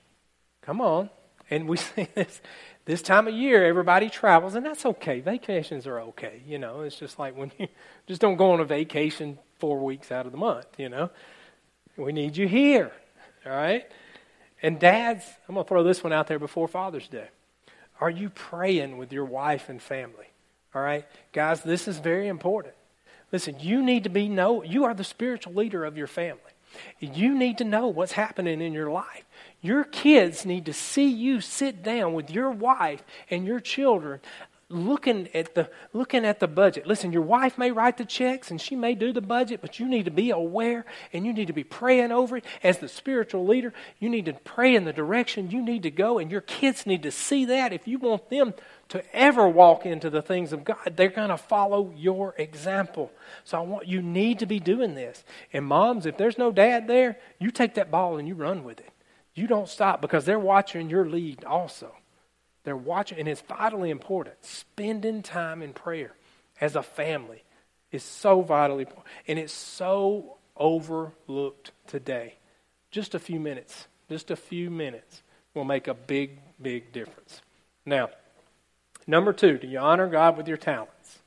[0.62, 1.10] Come on.
[1.50, 2.42] And we say this
[2.86, 5.20] this time of year, everybody travels, and that's okay.
[5.20, 6.42] Vacations are okay.
[6.48, 7.68] You know, it's just like when you
[8.08, 11.10] just don't go on a vacation four weeks out of the month, you know.
[11.98, 12.92] We need you here,
[13.46, 13.86] all right?
[14.64, 17.28] And dads, I'm going to throw this one out there before Father's Day.
[18.00, 20.28] Are you praying with your wife and family?
[20.74, 21.06] All right?
[21.34, 22.74] Guys, this is very important.
[23.32, 26.42] Listen, you need to be know you are the spiritual leader of your family.
[27.00, 29.26] You need to know what's happening in your life.
[29.62, 34.22] Your kids need to see you sit down with your wife and your children
[34.72, 36.88] looking at the looking at the budget.
[36.88, 39.88] Listen, your wife may write the checks and she may do the budget, but you
[39.88, 43.46] need to be aware and you need to be praying over it as the spiritual
[43.46, 43.74] leader.
[44.00, 47.04] You need to pray in the direction you need to go and your kids need
[47.04, 48.54] to see that if you want them
[48.92, 53.10] to ever walk into the things of God, they're going to follow your example.
[53.46, 55.24] So I want you need to be doing this.
[55.54, 58.82] And moms, if there's no dad there, you take that ball and you run with
[58.82, 58.92] it.
[59.34, 61.96] You don't stop because they're watching your lead also.
[62.66, 64.36] They're watching, and it's vitally important.
[64.42, 66.12] Spending time in prayer
[66.60, 67.44] as a family
[67.94, 72.36] is so vitally important, and it's so overlooked today.
[72.92, 75.24] Just a few minutes, just a few minutes
[75.54, 77.42] will make a big, big difference.
[77.86, 78.10] Now,
[79.08, 81.20] number two, do you honor God with your talents?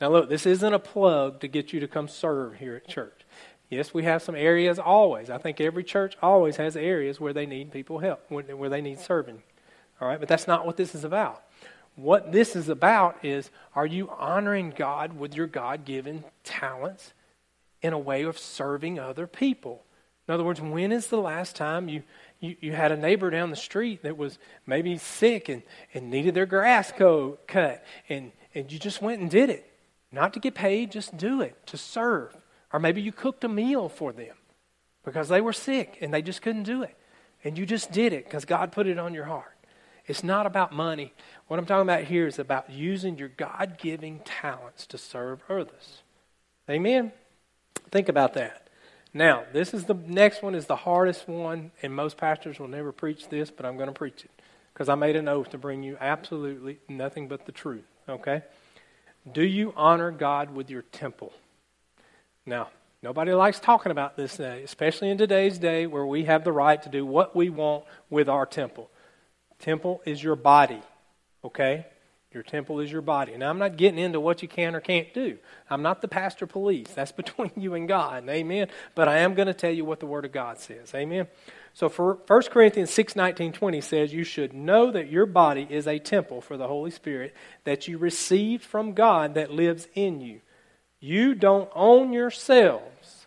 [0.00, 3.22] Now, look, this isn't a plug to get you to come serve here at church.
[3.70, 5.28] Yes, we have some areas always.
[5.28, 9.00] I think every church always has areas where they need people help, where they need
[9.00, 9.42] serving.
[10.00, 11.42] All right, but that's not what this is about.
[11.96, 17.12] What this is about is are you honoring God with your God given talents
[17.82, 19.82] in a way of serving other people?
[20.28, 22.04] In other words, when is the last time you,
[22.40, 25.62] you, you had a neighbor down the street that was maybe sick and,
[25.94, 29.70] and needed their grass cut and, and you just went and did it?
[30.10, 32.34] Not to get paid, just do it, to serve.
[32.72, 34.36] Or maybe you cooked a meal for them
[35.04, 36.96] because they were sick and they just couldn't do it.
[37.44, 39.54] And you just did it because God put it on your heart.
[40.06, 41.12] It's not about money.
[41.48, 46.02] What I'm talking about here is about using your God giving talents to serve others.
[46.68, 47.12] Amen?
[47.90, 48.67] Think about that.
[49.14, 52.92] Now, this is the next one is the hardest one, and most pastors will never
[52.92, 54.30] preach this, but I'm going to preach it
[54.72, 57.84] because I made an oath to bring you absolutely nothing but the truth.
[58.08, 58.42] Okay?
[59.32, 61.32] Do you honor God with your temple?
[62.46, 62.68] Now,
[63.02, 66.80] nobody likes talking about this day, especially in today's day where we have the right
[66.82, 68.90] to do what we want with our temple.
[69.58, 70.80] Temple is your body,
[71.44, 71.86] okay?
[72.32, 73.34] Your temple is your body.
[73.38, 75.38] Now, I'm not getting into what you can or can't do.
[75.70, 76.88] I'm not the pastor police.
[76.88, 78.68] That's between you and God, amen?
[78.94, 81.28] But I am going to tell you what the Word of God says, amen?
[81.72, 85.86] So for 1 Corinthians 6, 19, 20 says, You should know that your body is
[85.86, 90.40] a temple for the Holy Spirit that you received from God that lives in you.
[91.00, 93.26] You don't own yourselves.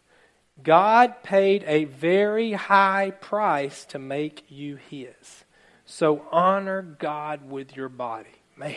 [0.62, 5.46] God paid a very high price to make you His.
[5.86, 8.30] So honor God with your body.
[8.56, 8.76] Man,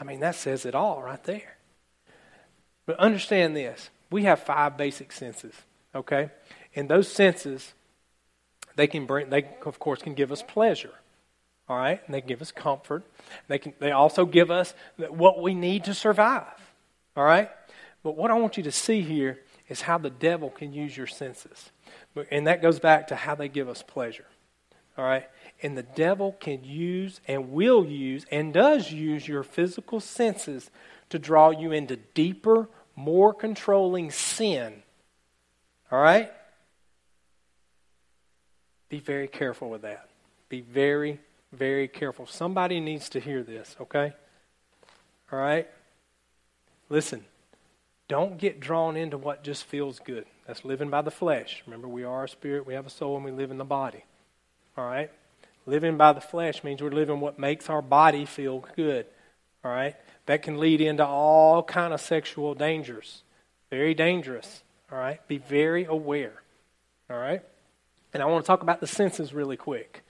[0.00, 1.56] I mean, that says it all right there.
[2.84, 5.54] But understand this we have five basic senses,
[5.94, 6.30] okay?
[6.74, 7.74] And those senses,
[8.76, 10.92] They can bring, they of course can give us pleasure.
[11.68, 12.00] All right?
[12.06, 13.02] And they give us comfort.
[13.48, 16.60] They can they also give us what we need to survive.
[17.16, 17.50] All right?
[18.02, 21.08] But what I want you to see here is how the devil can use your
[21.08, 21.72] senses.
[22.30, 24.26] And that goes back to how they give us pleasure.
[24.96, 25.28] All right?
[25.62, 30.70] And the devil can use and will use and does use your physical senses
[31.08, 34.82] to draw you into deeper, more controlling sin.
[35.90, 36.30] All right?
[38.88, 40.08] Be very careful with that.
[40.48, 41.20] Be very,
[41.52, 42.26] very careful.
[42.26, 44.12] Somebody needs to hear this, okay?
[45.32, 45.68] All right?
[46.88, 47.24] Listen,
[48.08, 50.26] don't get drawn into what just feels good.
[50.46, 51.62] That's living by the flesh.
[51.66, 54.04] Remember, we are a spirit, we have a soul, and we live in the body.
[54.76, 55.10] All right?
[55.66, 59.06] Living by the flesh means we're living what makes our body feel good.
[59.64, 59.96] All right?
[60.26, 63.22] That can lead into all kind of sexual dangers.
[63.70, 64.62] Very dangerous.
[64.90, 65.26] All right?
[65.26, 66.42] Be very aware.
[67.10, 67.42] All right?
[68.14, 70.04] And I want to talk about the senses really quick.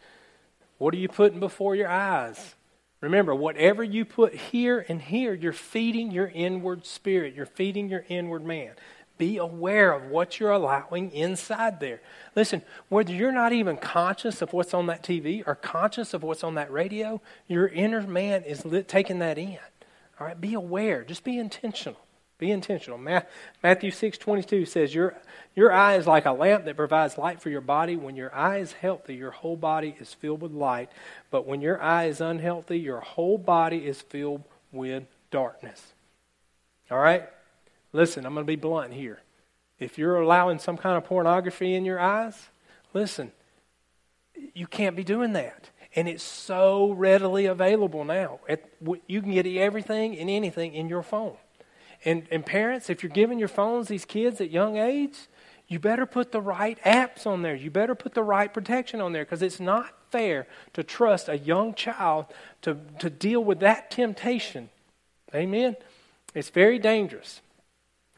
[0.78, 2.54] What are you putting before your eyes?
[3.00, 7.34] Remember, whatever you put here and here, you're feeding your inward spirit.
[7.34, 8.72] You're feeding your inward man.
[9.18, 12.00] Be aware of what you're allowing inside there.
[12.34, 16.44] Listen, whether you're not even conscious of what's on that TV or conscious of what's
[16.44, 19.58] on that radio, your inner man is lit, taking that in.
[20.20, 21.04] All right, be aware.
[21.04, 22.00] Just be intentional.
[22.38, 22.98] Be intentional.
[23.62, 25.16] Matthew 6 22 says, your,
[25.54, 27.96] your eye is like a lamp that provides light for your body.
[27.96, 30.90] When your eye is healthy, your whole body is filled with light.
[31.30, 35.94] But when your eye is unhealthy, your whole body is filled with darkness.
[36.90, 37.26] All right?
[37.96, 39.20] Listen, I'm going to be blunt here.
[39.78, 42.50] If you're allowing some kind of pornography in your eyes,
[42.92, 43.32] listen,
[44.52, 45.70] you can't be doing that.
[45.94, 48.40] And it's so readily available now.
[49.06, 51.38] You can get everything and anything in your phone.
[52.04, 55.16] And, and parents, if you're giving your phones these kids at young age,
[55.66, 57.54] you better put the right apps on there.
[57.54, 61.38] You better put the right protection on there because it's not fair to trust a
[61.38, 62.26] young child
[62.60, 64.68] to, to deal with that temptation.
[65.34, 65.76] Amen?
[66.34, 67.40] It's very dangerous.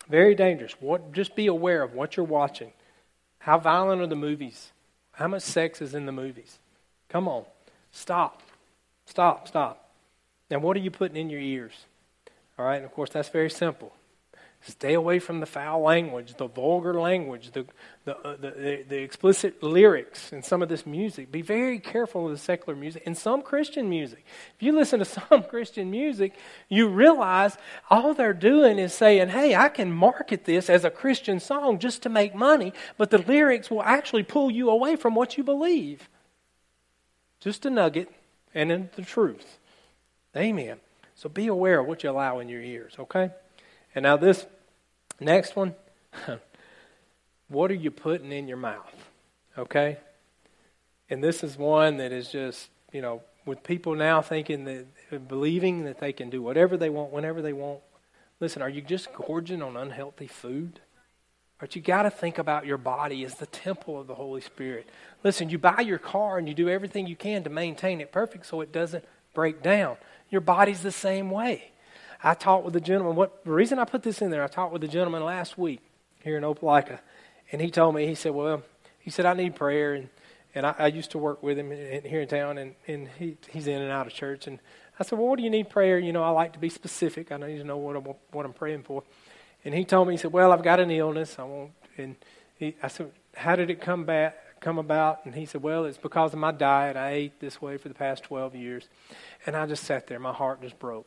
[0.08, 0.72] Very dangerous.
[0.80, 2.72] What, just be aware of what you're watching.
[3.40, 4.72] How violent are the movies?
[5.12, 6.58] How much sex is in the movies?
[7.08, 7.44] Come on.
[7.92, 8.42] Stop.
[9.06, 9.48] Stop.
[9.48, 9.90] Stop.
[10.50, 11.72] Now, what are you putting in your ears?
[12.58, 13.92] All right, and of course, that's very simple.
[14.60, 17.64] Stay away from the foul language, the vulgar language, the,
[18.04, 21.30] the, uh, the, the, explicit lyrics in some of this music.
[21.30, 24.24] Be very careful of the secular music and some Christian music.
[24.56, 26.34] If you listen to some Christian music,
[26.68, 27.56] you realize
[27.88, 32.02] all they're doing is saying, hey, I can market this as a Christian song just
[32.02, 36.08] to make money, but the lyrics will actually pull you away from what you believe.
[37.40, 38.10] Just a nugget
[38.54, 39.58] and the truth.
[40.36, 40.78] Amen.
[41.14, 43.30] So be aware of what you allow in your ears, okay?
[43.94, 44.46] And now, this
[45.20, 45.74] next one
[47.48, 48.94] what are you putting in your mouth?
[49.56, 49.98] Okay?
[51.10, 55.84] And this is one that is just, you know, with people now thinking that, believing
[55.84, 57.80] that they can do whatever they want whenever they want.
[58.40, 60.80] Listen, are you just gorging on unhealthy food?
[61.58, 64.88] But you got to think about your body as the temple of the Holy Spirit.
[65.24, 68.46] Listen, you buy your car and you do everything you can to maintain it perfect
[68.46, 69.96] so it doesn't break down.
[70.30, 71.72] Your body's the same way.
[72.22, 73.16] I talked with a gentleman.
[73.16, 74.42] What the reason I put this in there?
[74.42, 75.80] I talked with a gentleman last week
[76.22, 76.98] here in Opelika,
[77.52, 78.62] and he told me he said, "Well,
[78.98, 80.08] he said I need prayer, and
[80.54, 83.36] and I, I used to work with him in, here in town, and and he
[83.48, 84.58] he's in and out of church, and
[84.98, 85.98] I said, well, what do you need prayer?
[85.98, 87.30] You know, I like to be specific.
[87.30, 89.04] I need to know what I'm what I'm praying for,
[89.64, 91.36] and he told me he said, well, I've got an illness.
[91.38, 92.16] I won't, and
[92.56, 94.36] he, I said, how did it come back?
[94.60, 95.24] come about?
[95.24, 96.96] And he said, Well, it's because of my diet.
[96.96, 98.88] I ate this way for the past 12 years.
[99.46, 100.18] And I just sat there.
[100.18, 101.06] My heart just broke.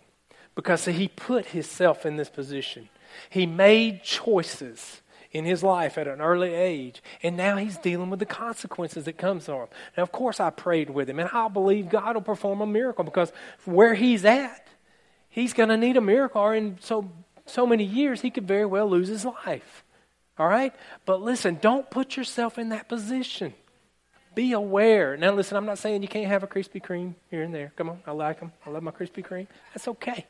[0.55, 2.89] Because he put himself in this position.
[3.29, 8.19] He made choices in his life at an early age, and now he's dealing with
[8.19, 9.65] the consequences that comes him.
[9.95, 13.05] Now, of course, I prayed with him, and I believe God will perform a miracle
[13.05, 13.31] because
[13.63, 14.67] where he's at,
[15.29, 17.09] he's going to need a miracle, or in so
[17.45, 19.83] so many years, he could very well lose his life.
[20.37, 20.73] All right?
[21.05, 23.53] But listen, don't put yourself in that position.
[24.33, 25.17] Be aware.
[25.17, 27.73] Now, listen, I'm not saying you can't have a Krispy Kreme here and there.
[27.75, 28.53] Come on, I like them.
[28.65, 29.47] I love my Krispy Kreme.
[29.73, 30.25] That's okay.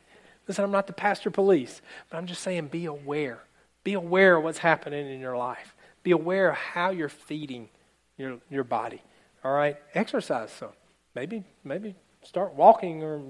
[0.47, 3.39] Listen, I'm not the pastor police, but I'm just saying be aware.
[3.83, 5.75] Be aware of what's happening in your life.
[6.03, 7.69] Be aware of how you're feeding
[8.17, 9.01] your, your body.
[9.43, 9.77] All right?
[9.93, 10.69] Exercise some.
[11.15, 13.21] Maybe, maybe start walking or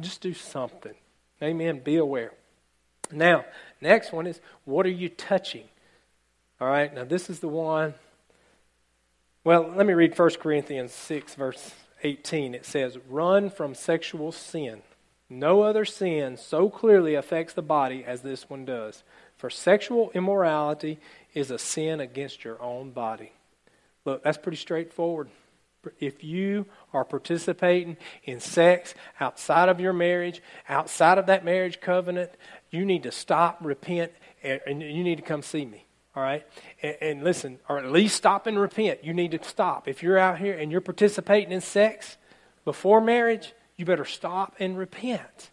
[0.00, 0.94] just do something.
[1.42, 1.80] Amen.
[1.80, 2.32] Be aware.
[3.12, 3.44] Now,
[3.80, 5.64] next one is what are you touching?
[6.60, 7.94] All right, now this is the one.
[9.42, 12.54] Well, let me read 1 Corinthians 6, verse 18.
[12.54, 14.82] It says, Run from sexual sin.
[15.34, 19.02] No other sin so clearly affects the body as this one does.
[19.36, 21.00] For sexual immorality
[21.34, 23.32] is a sin against your own body.
[24.04, 25.28] Look, that's pretty straightforward.
[25.98, 32.30] If you are participating in sex outside of your marriage, outside of that marriage covenant,
[32.70, 34.12] you need to stop, repent,
[34.42, 35.84] and, you need to come see me.
[36.14, 36.46] All right?
[36.80, 39.02] And, and, listen, or at least stop and repent.
[39.02, 39.88] You need to stop.
[39.88, 42.16] If you're out here and you're participating in sex
[42.64, 45.50] before marriage, you better stop and repent.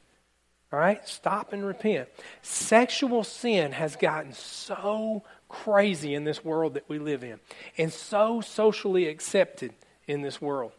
[0.72, 1.06] All right?
[1.08, 2.10] Stop and repent.
[2.42, 7.40] Sexual sin has gotten so crazy in this world that we live in
[7.78, 9.74] and so socially accepted
[10.08, 10.72] in this world.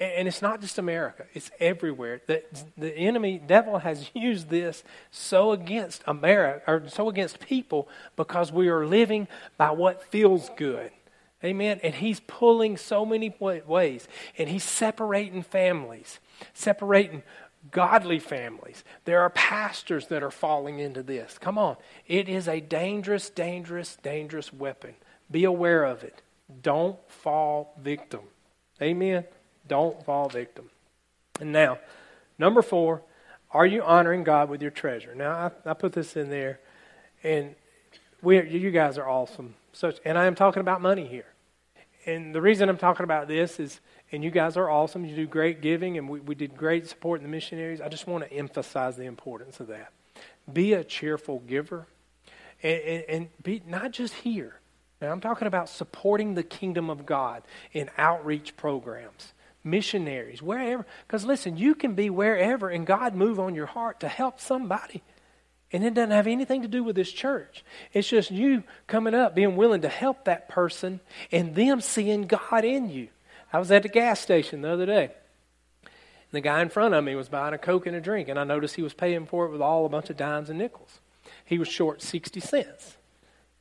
[0.00, 2.20] And it's not just America, it's everywhere.
[2.26, 2.42] The,
[2.76, 4.82] the enemy, devil, has used this
[5.12, 10.90] so against America, or so against people, because we are living by what feels good.
[11.44, 11.78] Amen.
[11.82, 16.18] And he's pulling so many ways, and he's separating families,
[16.52, 17.22] separating
[17.70, 18.84] godly families.
[19.04, 21.38] There are pastors that are falling into this.
[21.38, 21.76] Come on.
[22.06, 24.94] It is a dangerous, dangerous, dangerous weapon.
[25.30, 26.22] Be aware of it.
[26.62, 28.20] Don't fall victim.
[28.82, 29.24] Amen.
[29.66, 30.70] Don't fall victim.
[31.40, 31.78] And now,
[32.38, 33.02] number four,
[33.50, 35.14] are you honoring God with your treasure?
[35.14, 36.60] Now, I, I put this in there,
[37.22, 37.54] and
[38.20, 39.54] we, you guys are awesome.
[39.72, 41.26] Such, and I am talking about money here.
[42.06, 43.80] And the reason I'm talking about this is,
[44.14, 45.04] and you guys are awesome.
[45.04, 47.80] You do great giving, and we, we did great support in the missionaries.
[47.80, 49.92] I just want to emphasize the importance of that.
[50.50, 51.86] Be a cheerful giver,
[52.62, 54.60] and, and, and be not just here.
[55.00, 57.42] Now, I'm talking about supporting the kingdom of God
[57.72, 59.32] in outreach programs
[59.64, 60.84] missionaries, wherever.
[61.06, 65.02] Because listen, you can be wherever and God move on your heart to help somebody.
[65.72, 67.64] And it doesn't have anything to do with this church.
[67.92, 71.00] It's just you coming up, being willing to help that person,
[71.32, 73.08] and them seeing God in you.
[73.54, 75.04] I was at the gas station the other day.
[75.84, 78.38] And the guy in front of me was buying a Coke and a drink, and
[78.38, 81.00] I noticed he was paying for it with all a bunch of dimes and nickels.
[81.44, 82.96] He was short 60 cents.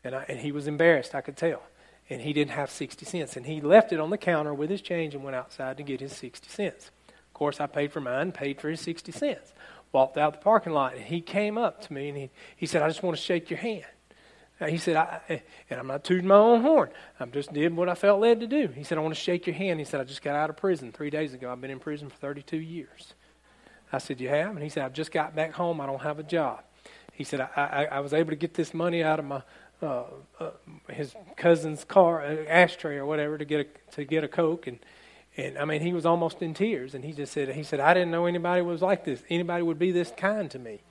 [0.03, 1.61] And, I, and he was embarrassed, I could tell
[2.09, 3.35] and he didn't have 60 cents.
[3.35, 5.99] And he left it on the counter with his change and went outside to get
[5.99, 6.91] his 60 cents.
[7.07, 9.53] Of course, I paid for mine, paid for his 60 cents.
[9.91, 12.81] Walked out the parking lot, and he came up to me and he, he said,
[12.81, 13.85] I just want to shake your hand.
[14.69, 16.89] He said, I, and I'm not tooting my own horn.
[17.19, 18.67] I just did what I felt led to do.
[18.67, 19.79] He said, I want to shake your hand.
[19.79, 21.51] He said, I just got out of prison three days ago.
[21.51, 23.13] I've been in prison for 32 years.
[23.91, 24.51] I said, You have?
[24.51, 25.79] And he said, I've just got back home.
[25.79, 26.63] I don't have a job.
[27.13, 29.43] He said, I, I, I was able to get this money out of my
[29.83, 30.03] uh,
[30.39, 30.51] uh,
[30.89, 34.79] his cousin's car uh, ashtray or whatever to get a to get a coke and
[35.35, 37.93] and I mean he was almost in tears and he just said he said I
[37.93, 40.81] didn't know anybody was like this anybody would be this kind to me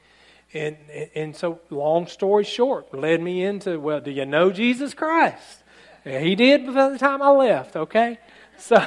[0.55, 0.77] and
[1.15, 5.63] and so long story short led me into well do you know Jesus Christ
[6.05, 8.19] he did by the time I left okay
[8.59, 8.85] so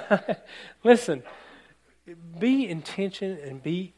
[0.83, 1.23] listen
[2.39, 3.93] be intention and be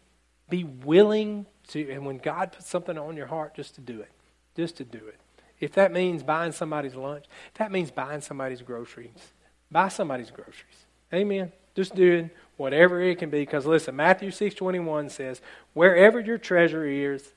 [0.50, 4.12] be willing to and when God puts something on your heart just to do it
[4.56, 5.20] just to do it
[5.60, 9.34] if that means buying somebody's lunch, if that means buying somebody's groceries,
[9.72, 10.86] buy somebody's groceries.
[11.14, 11.52] Amen.
[11.76, 13.40] Just doing whatever it can be.
[13.40, 15.42] Because listen, Matthew six twenty one says,
[15.74, 17.32] "Wherever your treasure is,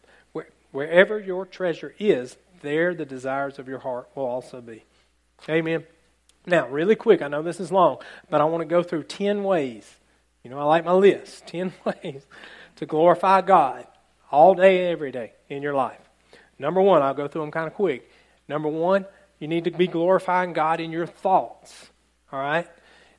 [0.73, 4.85] wherever your treasure is, there the desires of your heart will also be."
[5.49, 5.85] Amen.
[6.47, 7.99] Now, really quick, I know this is long,
[8.29, 9.99] but I want to go through ten ways.
[10.43, 11.47] You know, I like my list.
[11.49, 12.27] Ten ways
[12.77, 13.87] to glorify God
[14.31, 16.01] all day, every day in your life.
[16.59, 18.11] Number one, I'll go through them kind of quick.
[18.49, 19.07] Number one,
[19.39, 21.91] you need to be glorifying God in your thoughts.
[22.33, 22.69] All right?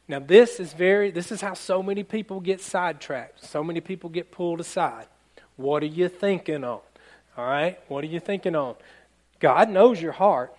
[0.07, 3.43] Now this is very this is how so many people get sidetracked.
[3.43, 5.07] So many people get pulled aside.
[5.55, 6.81] What are you thinking on?
[7.37, 7.79] All right?
[7.87, 8.75] What are you thinking on?
[9.39, 10.55] God knows your heart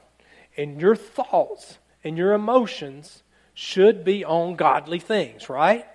[0.57, 3.23] and your thoughts and your emotions
[3.55, 5.87] should be on godly things, right?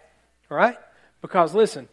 [0.49, 0.77] All right?
[1.21, 1.89] Because listen,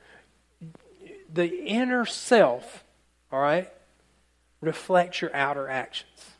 [1.32, 2.84] the inner self,
[3.32, 3.70] all right,
[4.60, 6.30] reflects your outer actions.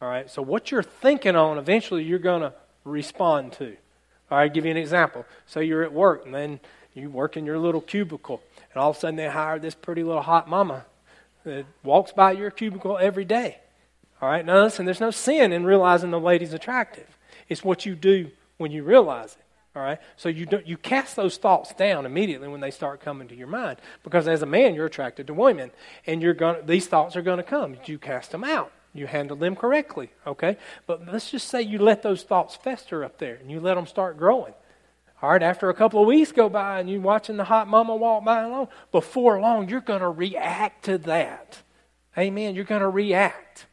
[0.00, 2.52] All right, so what you're thinking on, eventually you're going to
[2.84, 3.76] respond to.
[4.30, 5.24] All right, I'll give you an example.
[5.46, 6.58] So you're at work, and then
[6.94, 8.42] you work in your little cubicle,
[8.72, 10.86] and all of a sudden they hire this pretty little hot mama
[11.44, 13.58] that walks by your cubicle every day.
[14.20, 17.18] All right, now listen, there's no sin in realizing the lady's attractive.
[17.48, 19.44] It's what you do when you realize it.
[19.74, 23.26] All right, so you don't, you cast those thoughts down immediately when they start coming
[23.28, 25.70] to your mind, because as a man you're attracted to women,
[26.06, 27.76] and you're going these thoughts are going to come.
[27.86, 28.70] You cast them out.
[28.94, 30.58] You handle them correctly, okay?
[30.86, 33.86] But let's just say you let those thoughts fester up there, and you let them
[33.86, 34.52] start growing.
[35.22, 37.94] All right, after a couple of weeks go by, and you're watching the hot mama
[37.94, 41.62] walk by alone, before long you're going to react to that.
[42.18, 42.56] Amen.
[42.56, 43.66] You're going to react.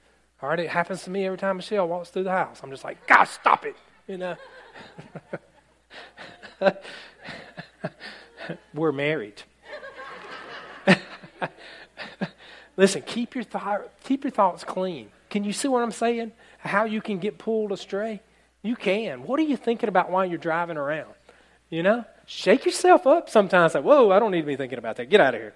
[0.44, 2.62] All right, it happens to me every time Michelle walks through the house.
[2.62, 3.76] I'm just like, God, stop it.
[4.08, 4.36] You know.
[8.74, 9.42] We're married.
[12.78, 15.10] Listen, keep your, thought, keep your thoughts clean.
[15.32, 16.32] Can you see what I'm saying?
[16.60, 18.22] How you can get pulled astray?
[18.62, 19.24] You can.
[19.24, 21.10] What are you thinking about while you're driving around?
[21.70, 23.74] You know, shake yourself up sometimes.
[23.74, 25.10] Say, whoa, I don't need to be thinking about that.
[25.10, 25.54] Get out of here.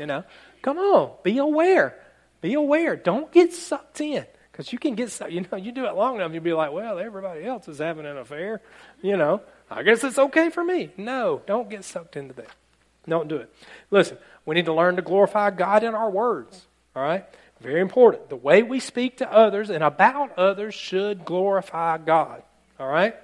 [0.00, 0.24] You know,
[0.62, 1.94] come on, be aware.
[2.40, 2.96] Be aware.
[2.96, 4.26] Don't get sucked in.
[4.52, 5.32] Because you can get, sucked.
[5.32, 8.06] you know, you do it long enough, you'll be like, well, everybody else is having
[8.06, 8.60] an affair.
[9.02, 9.40] You know,
[9.70, 10.90] I guess it's okay for me.
[10.96, 12.50] No, don't get sucked into that.
[13.08, 13.52] Don't do it.
[13.90, 16.66] Listen, we need to learn to glorify God in our words.
[16.94, 17.24] All right?
[17.60, 18.28] Very important.
[18.28, 22.42] The way we speak to others and about others should glorify God.
[22.78, 23.16] All right?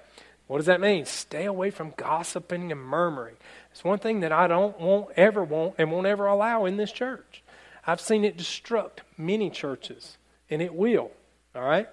[0.50, 1.04] What does that mean?
[1.04, 3.36] Stay away from gossiping and murmuring.
[3.70, 6.90] It's one thing that I don't want, ever want, and won't ever allow in this
[6.90, 7.44] church.
[7.86, 10.18] I've seen it destruct many churches,
[10.50, 11.12] and it will.
[11.54, 11.88] All right?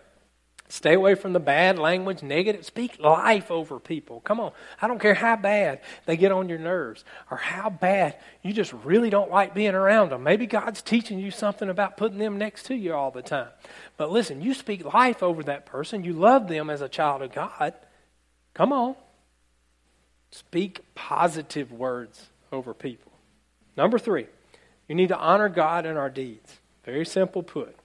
[0.69, 2.65] Stay away from the bad language, negative.
[2.65, 4.21] Speak life over people.
[4.21, 4.53] Come on.
[4.81, 8.73] I don't care how bad they get on your nerves or how bad you just
[8.73, 10.23] really don't like being around them.
[10.23, 13.49] Maybe God's teaching you something about putting them next to you all the time.
[13.97, 16.03] But listen, you speak life over that person.
[16.03, 17.75] You love them as a child of God.
[18.57, 18.95] Come on.
[20.31, 23.11] Speak positive words over people.
[23.77, 24.25] Number three,
[24.87, 26.57] you need to honor God in our deeds.
[26.83, 27.75] Very simple put.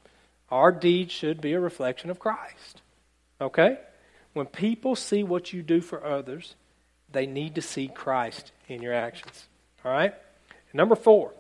[0.51, 2.81] Our deeds should be a reflection of Christ.
[3.39, 3.79] Okay?
[4.33, 6.55] When people see what you do for others,
[7.11, 9.47] they need to see Christ in your actions.
[9.85, 10.15] All right?
[10.73, 11.33] number four,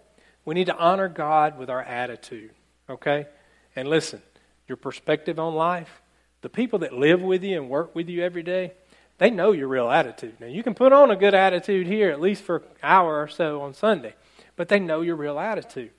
[0.44, 2.50] we need to honor God with our attitude.
[2.90, 3.26] Okay?
[3.74, 4.20] And listen,
[4.68, 6.02] your perspective on life,
[6.42, 8.72] the people that live with you and work with you every day,
[9.18, 10.34] they know your real attitude.
[10.40, 13.28] Now, you can put on a good attitude here, at least for an hour or
[13.28, 14.14] so on Sunday,
[14.56, 15.90] but they know your real attitude.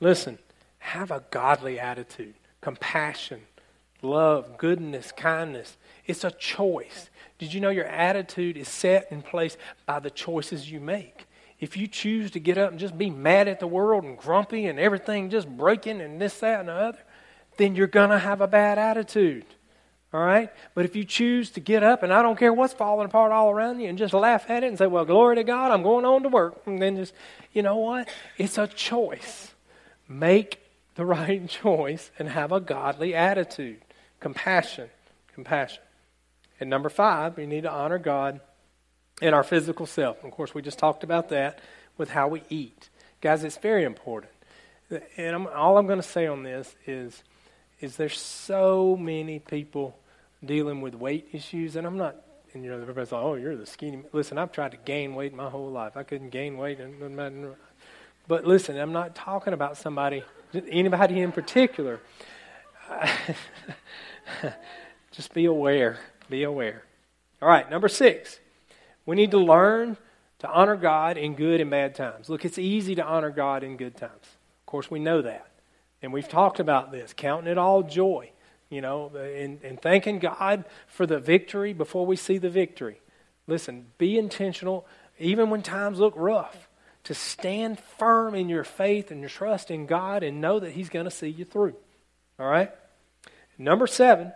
[0.00, 0.38] Listen,
[0.78, 3.42] have a godly attitude, compassion,
[4.02, 5.76] love, goodness, kindness.
[6.06, 7.08] It's a choice.
[7.38, 9.56] Did you know your attitude is set in place
[9.86, 11.26] by the choices you make?
[11.60, 14.66] If you choose to get up and just be mad at the world and grumpy
[14.66, 16.98] and everything just breaking and this, that, and the other,
[17.56, 19.46] then you're going to have a bad attitude.
[20.12, 20.50] All right?
[20.74, 23.50] But if you choose to get up and I don't care what's falling apart all
[23.50, 26.04] around you and just laugh at it and say, well, glory to God, I'm going
[26.04, 26.62] on to work.
[26.66, 27.14] And then just,
[27.52, 28.08] you know what?
[28.36, 29.52] It's a choice.
[30.08, 30.60] Make
[30.96, 33.80] the right choice and have a godly attitude.
[34.20, 34.90] Compassion.
[35.34, 35.82] Compassion.
[36.60, 38.40] And number five, we need to honor God
[39.22, 40.22] in our physical self.
[40.22, 41.58] Of course, we just talked about that
[41.96, 42.90] with how we eat.
[43.20, 44.32] Guys, it's very important.
[45.16, 47.22] And I'm, all I'm going to say on this is,
[47.80, 49.96] is there's so many people
[50.44, 52.16] dealing with weight issues, and I'm not,
[52.54, 54.02] and you know, everybody's like, oh, you're the skinny.
[54.12, 55.96] Listen, I've tried to gain weight my whole life.
[55.96, 56.78] I couldn't gain weight.
[58.28, 60.22] But listen, I'm not talking about somebody
[60.54, 62.00] Anybody in particular?
[65.10, 65.98] Just be aware.
[66.28, 66.84] Be aware.
[67.40, 68.38] All right, number six.
[69.06, 69.96] We need to learn
[70.40, 72.28] to honor God in good and bad times.
[72.28, 74.26] Look, it's easy to honor God in good times.
[74.60, 75.48] Of course, we know that.
[76.02, 78.30] And we've talked about this, counting it all joy,
[78.72, 83.00] you know, and, and thanking God for the victory before we see the victory.
[83.46, 84.86] Listen, be intentional
[85.18, 86.68] even when times look rough
[87.04, 90.88] to stand firm in your faith and your trust in God and know that He's
[90.88, 91.74] going to see you through.
[92.38, 92.70] All right?
[93.58, 94.32] Number seven,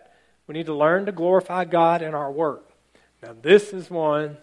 [0.46, 2.68] we need to learn to glorify God in our work.
[3.22, 4.36] Now, this is one.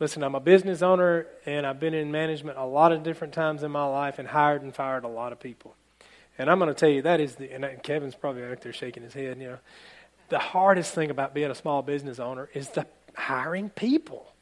[0.00, 3.62] Listen, I'm a business owner and I've been in management a lot of different times
[3.62, 5.76] in my life and hired and fired a lot of people.
[6.38, 9.02] And I'm going to tell you that is the, and Kevin's probably back there shaking
[9.02, 9.58] his head, you know.
[10.30, 14.32] The hardest thing about being a small business owner is the hiring people.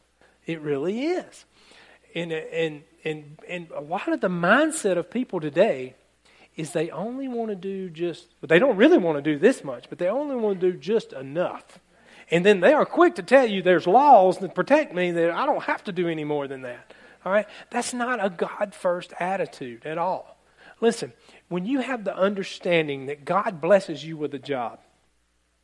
[0.47, 1.45] It really is.
[2.15, 5.95] And, and and, and a lot of the mindset of people today
[6.55, 9.87] is they only want to do just, they don't really want to do this much,
[9.89, 11.79] but they only want to do just enough.
[12.31, 15.47] And then they are quick to tell you there's laws that protect me that I
[15.47, 16.93] don't have to do any more than that.
[17.25, 17.47] All right?
[17.71, 20.39] That's not a God first attitude at all.
[20.81, 21.13] Listen,
[21.53, 24.81] when you have the understanding that God blesses you with a job,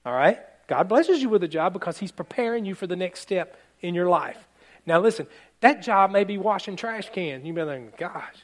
[0.05, 0.39] all right?
[0.66, 3.95] God blesses you with a job because He's preparing you for the next step in
[3.95, 4.47] your life.
[4.86, 5.26] Now, listen,
[5.61, 7.45] that job may be washing trash cans.
[7.45, 8.36] You may think, gosh,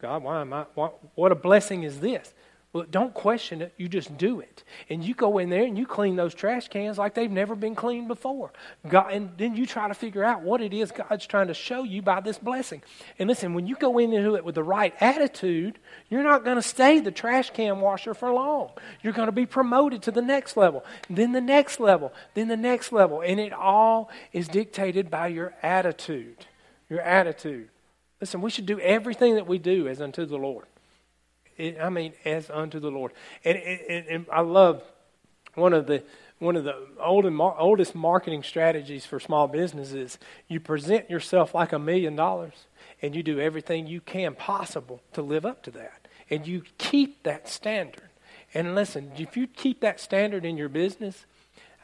[0.00, 2.32] God, why am I, what, what a blessing is this?
[2.76, 3.72] Well, don't question it.
[3.78, 4.62] You just do it.
[4.90, 7.74] And you go in there and you clean those trash cans like they've never been
[7.74, 8.52] cleaned before.
[8.86, 11.84] God, and then you try to figure out what it is God's trying to show
[11.84, 12.82] you by this blessing.
[13.18, 15.78] And listen, when you go into it with the right attitude,
[16.10, 18.72] you're not going to stay the trash can washer for long.
[19.02, 22.58] You're going to be promoted to the next level, then the next level, then the
[22.58, 23.22] next level.
[23.22, 26.44] And it all is dictated by your attitude.
[26.90, 27.70] Your attitude.
[28.20, 30.66] Listen, we should do everything that we do as unto the Lord.
[31.56, 33.12] It, I mean, as unto the Lord.
[33.44, 34.82] And, and, and, I love
[35.54, 36.02] one of the
[36.38, 40.18] one of the old and mar- oldest marketing strategies for small businesses.
[40.48, 42.66] You present yourself like a million dollars,
[43.00, 47.22] and you do everything you can possible to live up to that, and you keep
[47.22, 48.02] that standard.
[48.52, 51.24] And listen, if you keep that standard in your business,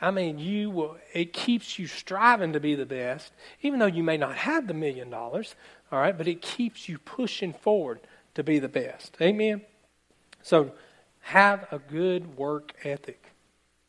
[0.03, 4.03] I mean, you will, it keeps you striving to be the best, even though you
[4.03, 5.55] may not have the million dollars,
[5.91, 8.01] all right, but it keeps you pushing forward
[8.35, 9.17] to be the best.
[9.21, 9.63] Amen?
[10.43, 10.73] So,
[11.21, 13.33] have a good work ethic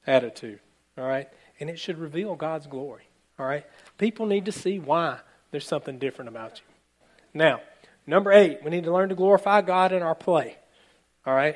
[0.05, 0.59] attitude,
[0.97, 1.27] all right?
[1.59, 3.07] And it should reveal God's glory,
[3.39, 3.65] all right?
[3.97, 5.19] People need to see why
[5.51, 6.65] there's something different about you.
[7.33, 7.61] Now,
[8.05, 10.57] number eight, we need to learn to glorify God in our play,
[11.25, 11.55] all right?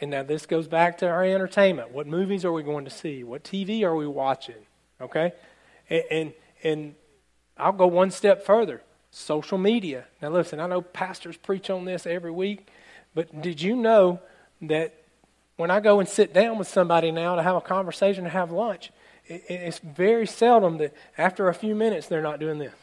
[0.00, 1.90] And now this goes back to our entertainment.
[1.90, 3.24] What movies are we going to see?
[3.24, 4.66] What TV are we watching?
[5.00, 5.32] Okay?
[5.88, 6.32] And, and,
[6.62, 6.94] and
[7.56, 10.04] I'll go one step further social media.
[10.20, 12.68] Now, listen, I know pastors preach on this every week,
[13.14, 14.20] but did you know
[14.62, 14.94] that
[15.56, 18.50] when I go and sit down with somebody now to have a conversation, to have
[18.50, 18.92] lunch,
[19.26, 22.74] it, it's very seldom that after a few minutes they're not doing this.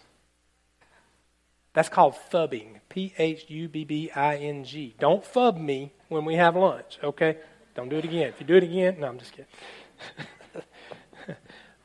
[1.73, 2.79] That's called phubbing.
[2.89, 4.95] P H U B B I N G.
[4.99, 7.37] Don't phub me when we have lunch, okay?
[7.75, 8.27] Don't do it again.
[8.27, 9.47] If you do it again, no, I'm just kidding.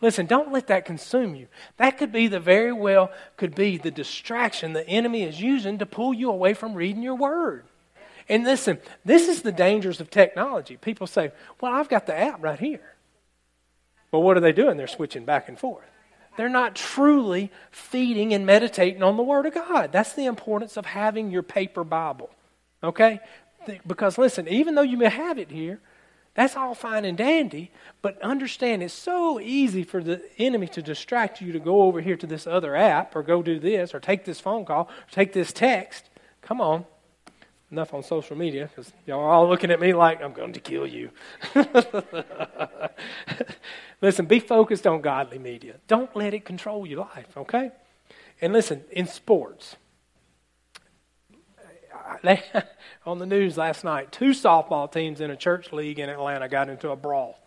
[0.00, 1.48] Listen, don't let that consume you.
[1.76, 5.86] That could be the very well could be the distraction the enemy is using to
[5.86, 7.64] pull you away from reading your word.
[8.28, 10.76] And listen, this is the dangers of technology.
[10.76, 12.94] People say, "Well, I've got the app right here."
[14.12, 14.76] Well, what are they doing?
[14.76, 15.84] They're switching back and forth.
[16.36, 19.90] They're not truly feeding and meditating on the Word of God.
[19.90, 22.30] That's the importance of having your paper Bible.
[22.82, 23.18] Okay?
[23.86, 25.80] Because listen, even though you may have it here,
[26.38, 31.40] that's all fine and dandy, but understand it's so easy for the enemy to distract
[31.40, 34.24] you to go over here to this other app or go do this or take
[34.24, 36.08] this phone call or take this text.
[36.40, 36.86] Come on.
[37.72, 40.60] Enough on social media because y'all are all looking at me like I'm going to
[40.60, 41.10] kill you.
[44.00, 45.74] listen, be focused on godly media.
[45.88, 47.72] Don't let it control your life, okay?
[48.40, 49.74] And listen, in sports,
[52.22, 52.42] they,
[53.06, 56.68] on the news last night, two softball teams in a church league in Atlanta got
[56.68, 57.38] into a brawl.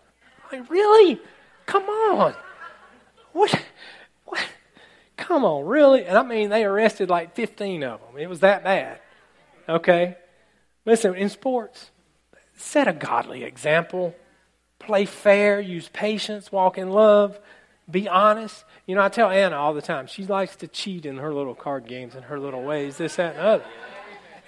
[0.52, 1.20] Like, really?
[1.66, 2.34] Come on.
[3.34, 3.62] What?
[4.26, 4.46] What?
[5.18, 6.06] Come on, really?
[6.06, 8.18] And I mean, they arrested like 15 of them.
[8.18, 9.00] It was that bad.
[9.70, 10.18] Okay?
[10.86, 11.92] Listen, in sports,
[12.56, 14.16] set a godly example.
[14.80, 17.40] Play fair, use patience, walk in love,
[17.90, 18.66] be honest.
[18.88, 21.54] You know, I tell Anna all the time, she likes to cheat in her little
[21.54, 23.66] card games and her little ways, this, that, and other.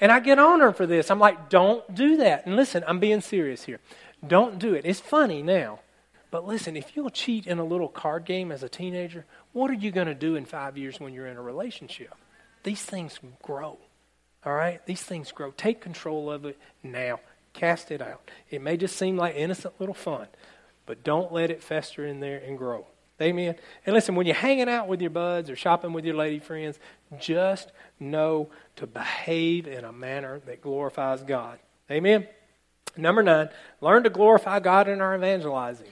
[0.04, 1.10] And I get on her for this.
[1.10, 2.46] I'm like, don't do that.
[2.46, 3.80] And listen, I'm being serious here.
[4.28, 4.84] Don't do it.
[4.84, 5.80] It's funny now.
[6.30, 9.24] But listen, if you'll cheat in a little card game as a teenager,
[9.54, 12.14] what are you going to do in five years when you're in a relationship?
[12.64, 13.78] These things grow.
[14.46, 14.86] All right?
[14.86, 15.52] These things grow.
[15.52, 17.22] Take control of it now.
[17.54, 18.30] Cast it out.
[18.50, 20.28] It may just seem like innocent little fun,
[20.86, 22.88] but don't let it fester in there and grow.
[23.22, 23.56] Amen.
[23.86, 26.78] And listen, when you're hanging out with your buds or shopping with your lady friends,
[27.20, 31.60] just know to behave in a manner that glorifies God.
[31.90, 32.28] Amen.
[32.96, 33.50] Number nine,
[33.82, 35.88] learn to glorify God in our evangelizing.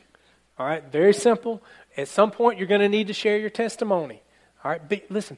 [0.60, 1.62] All right, very simple.
[1.98, 4.22] At some point, you're going to need to share your testimony.
[4.64, 5.38] All right, be, listen,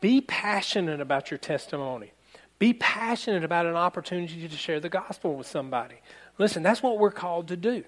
[0.00, 2.12] be passionate about your testimony.
[2.58, 5.96] Be passionate about an opportunity to share the gospel with somebody.
[6.38, 7.84] Listen, that's what we're called to do.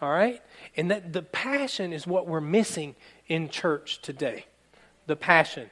[0.00, 0.42] All right?
[0.76, 2.94] And that the passion is what we're missing
[3.26, 4.46] in church today.
[5.06, 5.70] The passion.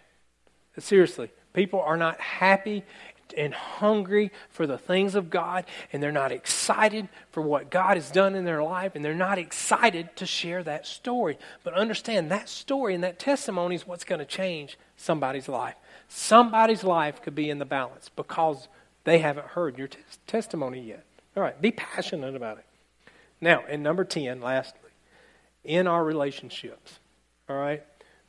[0.79, 2.85] Seriously, people are not happy
[3.37, 8.11] and hungry for the things of God, and they're not excited for what God has
[8.11, 11.39] done in their life, and they're not excited to share that story.
[11.64, 15.75] But understand that story and that testimony is what's going to change somebody's life.
[16.09, 18.68] Somebody's life could be in the balance because
[19.05, 21.05] they haven't heard your t- testimony yet.
[21.37, 22.66] All right, be passionate about it.
[23.41, 24.91] Now, in number 10, lastly,
[25.64, 26.99] in our relationships,
[27.49, 27.83] all right,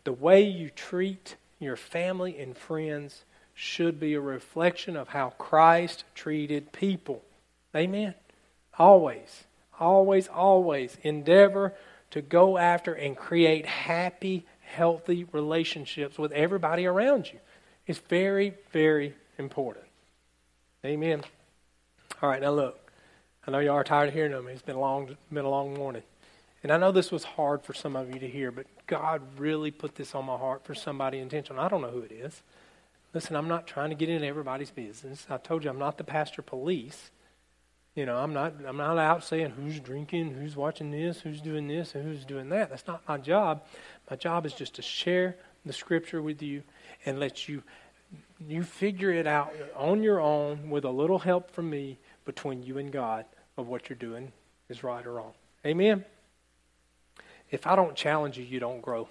[0.03, 6.03] the way you treat your family and friends should be a reflection of how Christ
[6.15, 7.23] treated people.
[7.75, 8.15] Amen?
[8.77, 9.43] Always,
[9.79, 11.73] always, always endeavor
[12.11, 17.39] to go after and create happy, healthy relationships with everybody around you.
[17.85, 19.85] It's very, very important.
[20.85, 21.23] Amen.
[22.21, 22.79] All right, now look.
[23.45, 24.47] I know you are tired of hearing them.
[24.47, 26.03] It's been a long, been a long morning.
[26.63, 29.71] And I know this was hard for some of you to hear, but God really
[29.71, 31.61] put this on my heart for somebody intentional.
[31.61, 32.41] I don't know who it is.
[33.13, 35.25] Listen, I'm not trying to get into everybody's business.
[35.29, 37.11] I told you I'm not the pastor police.
[37.95, 41.67] You know, I'm not I'm not out saying who's drinking, who's watching this, who's doing
[41.67, 42.71] this, and who's doing that.
[42.71, 43.63] That's not my job.
[44.09, 46.63] My job is just to share the scripture with you
[47.05, 47.61] and let you
[48.47, 52.77] you figure it out on your own with a little help from me between you
[52.77, 53.25] and God
[53.57, 54.31] of what you're doing
[54.69, 55.33] is right or wrong.
[55.65, 56.03] Amen.
[57.53, 59.07] If I don't challenge you, you don't grow.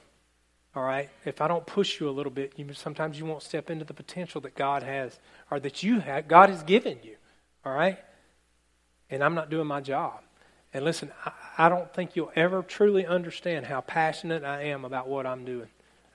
[0.74, 1.08] All right?
[1.24, 3.94] If I don't push you a little bit, you sometimes you won't step into the
[3.94, 7.14] potential that God has or that you have God has given you.
[7.64, 8.00] All right?
[9.10, 10.22] And I'm not doing my job.
[10.74, 15.06] And listen, I, I don't think you'll ever truly understand how passionate I am about
[15.06, 15.68] what I'm doing.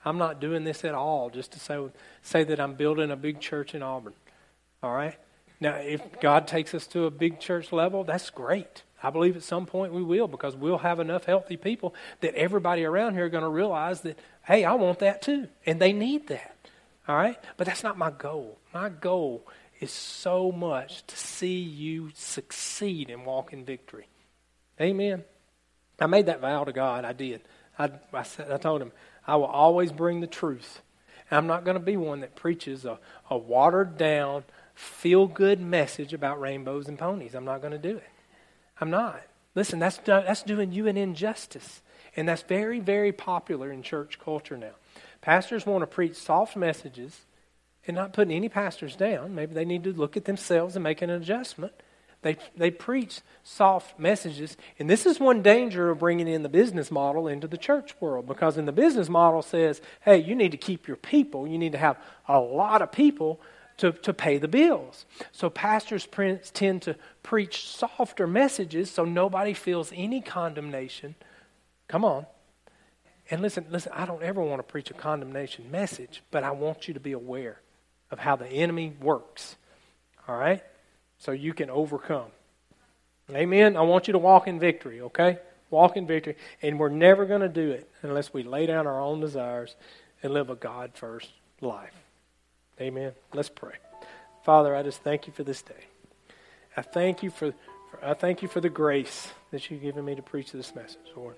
[0.04, 1.82] I'm not doing this at all just to say,
[2.20, 4.12] say that I'm building a big church in Auburn.
[4.82, 5.16] All right?
[5.60, 8.82] Now, if God takes us to a big church level, that's great.
[9.02, 12.84] I believe at some point we will because we'll have enough healthy people that everybody
[12.84, 15.48] around here are going to realize that, hey, I want that too.
[15.66, 16.56] And they need that.
[17.06, 17.38] All right?
[17.56, 18.58] But that's not my goal.
[18.74, 19.46] My goal
[19.80, 24.08] is so much to see you succeed and walk in victory.
[24.80, 25.22] Amen.
[26.00, 27.04] I made that vow to God.
[27.04, 27.42] I did.
[27.78, 28.92] I, I, said, I told him,
[29.26, 30.80] I will always bring the truth.
[31.30, 32.98] I'm not going to be one that preaches a,
[33.30, 34.44] a watered down,
[34.74, 37.34] feel good message about rainbows and ponies.
[37.34, 38.08] I'm not going to do it.
[38.80, 39.20] I'm not.
[39.54, 41.82] Listen, that's, that's doing you an injustice.
[42.16, 44.72] And that's very, very popular in church culture now.
[45.20, 47.26] Pastors want to preach soft messages
[47.86, 49.34] and not putting any pastors down.
[49.34, 51.72] Maybe they need to look at themselves and make an adjustment.
[52.22, 54.56] They, they preach soft messages.
[54.78, 58.26] And this is one danger of bringing in the business model into the church world
[58.26, 61.46] because in the business model says, hey, you need to keep your people.
[61.46, 63.40] You need to have a lot of people
[63.78, 65.06] to, to pay the bills.
[65.32, 66.06] So pastors
[66.52, 71.14] tend to preach softer messages so nobody feels any condemnation.
[71.86, 72.26] Come on.
[73.30, 76.88] And listen, listen, I don't ever want to preach a condemnation message, but I want
[76.88, 77.60] you to be aware
[78.10, 79.56] of how the enemy works.
[80.26, 80.62] All right?
[81.18, 82.28] So you can overcome.
[83.30, 83.76] Amen.
[83.76, 85.38] I want you to walk in victory, okay?
[85.70, 86.36] Walk in victory.
[86.62, 89.76] And we're never going to do it unless we lay down our own desires
[90.22, 91.97] and live a God first life.
[92.80, 93.12] Amen.
[93.34, 93.74] Let's pray.
[94.44, 95.84] Father, I just thank you for this day.
[96.76, 97.52] I thank you for,
[97.90, 101.00] for I thank you for the grace that you've given me to preach this message,
[101.16, 101.36] Lord.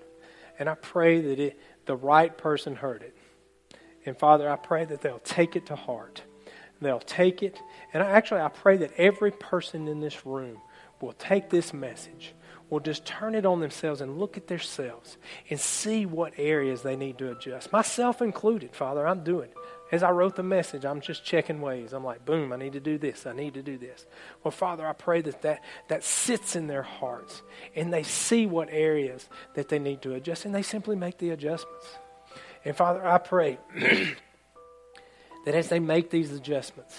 [0.59, 3.17] And I pray that it, the right person heard it.
[4.05, 6.21] And Father, I pray that they'll take it to heart.
[6.81, 7.59] They'll take it.
[7.93, 10.57] And I, actually, I pray that every person in this room
[10.99, 12.33] will take this message,
[12.69, 15.17] will just turn it on themselves and look at themselves
[15.49, 17.71] and see what areas they need to adjust.
[17.71, 19.57] Myself included, Father, I'm doing it.
[19.91, 21.91] As I wrote the message, I'm just checking ways.
[21.91, 23.25] I'm like, boom, I need to do this.
[23.25, 24.05] I need to do this.
[24.41, 27.41] Well, Father, I pray that that, that sits in their hearts
[27.75, 31.31] and they see what areas that they need to adjust and they simply make the
[31.31, 31.85] adjustments.
[32.63, 33.57] And Father, I pray
[35.45, 36.97] that as they make these adjustments,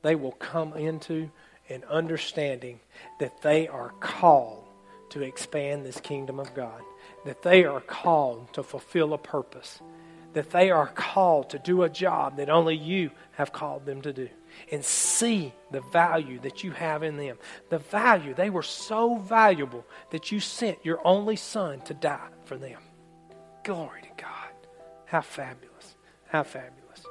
[0.00, 1.30] they will come into
[1.68, 2.80] an understanding
[3.18, 4.64] that they are called
[5.10, 6.80] to expand this kingdom of God,
[7.26, 9.80] that they are called to fulfill a purpose
[10.32, 14.12] that they are called to do a job that only you have called them to
[14.12, 14.28] do
[14.70, 17.38] and see the value that you have in them.
[17.68, 22.56] The value, they were so valuable that you sent your only son to die for
[22.56, 22.80] them.
[23.64, 24.50] Glory to God.
[25.06, 25.96] How fabulous.
[26.26, 27.04] How fabulous.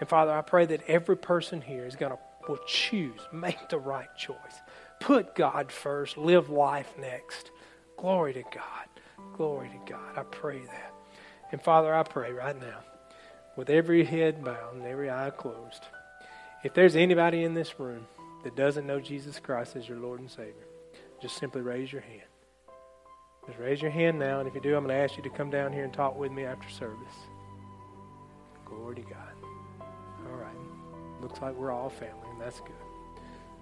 [0.00, 3.78] And Father, I pray that every person here is going to will choose, make the
[3.78, 4.36] right choice.
[5.00, 7.50] Put God first, live life next.
[7.96, 8.88] Glory to God.
[9.36, 10.16] Glory to God.
[10.16, 10.97] I pray that.
[11.50, 12.78] And Father, I pray right now,
[13.56, 15.82] with every head bowed and every eye closed,
[16.62, 18.06] if there's anybody in this room
[18.44, 20.66] that doesn't know Jesus Christ as your Lord and Savior,
[21.20, 22.22] just simply raise your hand.
[23.46, 25.30] Just raise your hand now, and if you do, I'm going to ask you to
[25.30, 27.14] come down here and talk with me after service.
[28.66, 29.32] Glory to God.
[29.80, 31.22] All right.
[31.22, 32.72] Looks like we're all family, and that's good.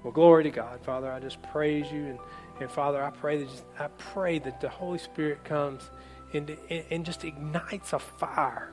[0.03, 1.11] Well, glory to God, Father.
[1.11, 2.19] I just praise you, and,
[2.61, 5.89] and Father, I pray that just, I pray that the Holy Spirit comes
[6.33, 8.73] and, and just ignites a fire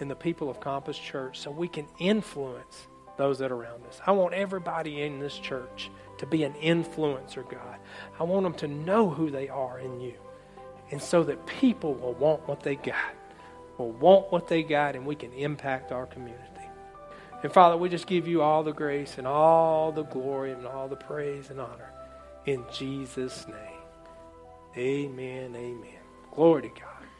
[0.00, 2.86] in the people of Compass Church so we can influence
[3.16, 4.00] those that are around us.
[4.06, 7.78] I want everybody in this church to be an influencer, God.
[8.18, 10.14] I want them to know who they are in you.
[10.90, 13.14] And so that people will want what they got,
[13.78, 16.42] will want what they got, and we can impact our community.
[17.42, 20.88] And Father, we just give you all the grace and all the glory and all
[20.88, 21.90] the praise and honor
[22.46, 23.56] in Jesus' name.
[24.76, 25.54] Amen.
[25.56, 26.00] Amen.
[26.34, 26.91] Glory to God.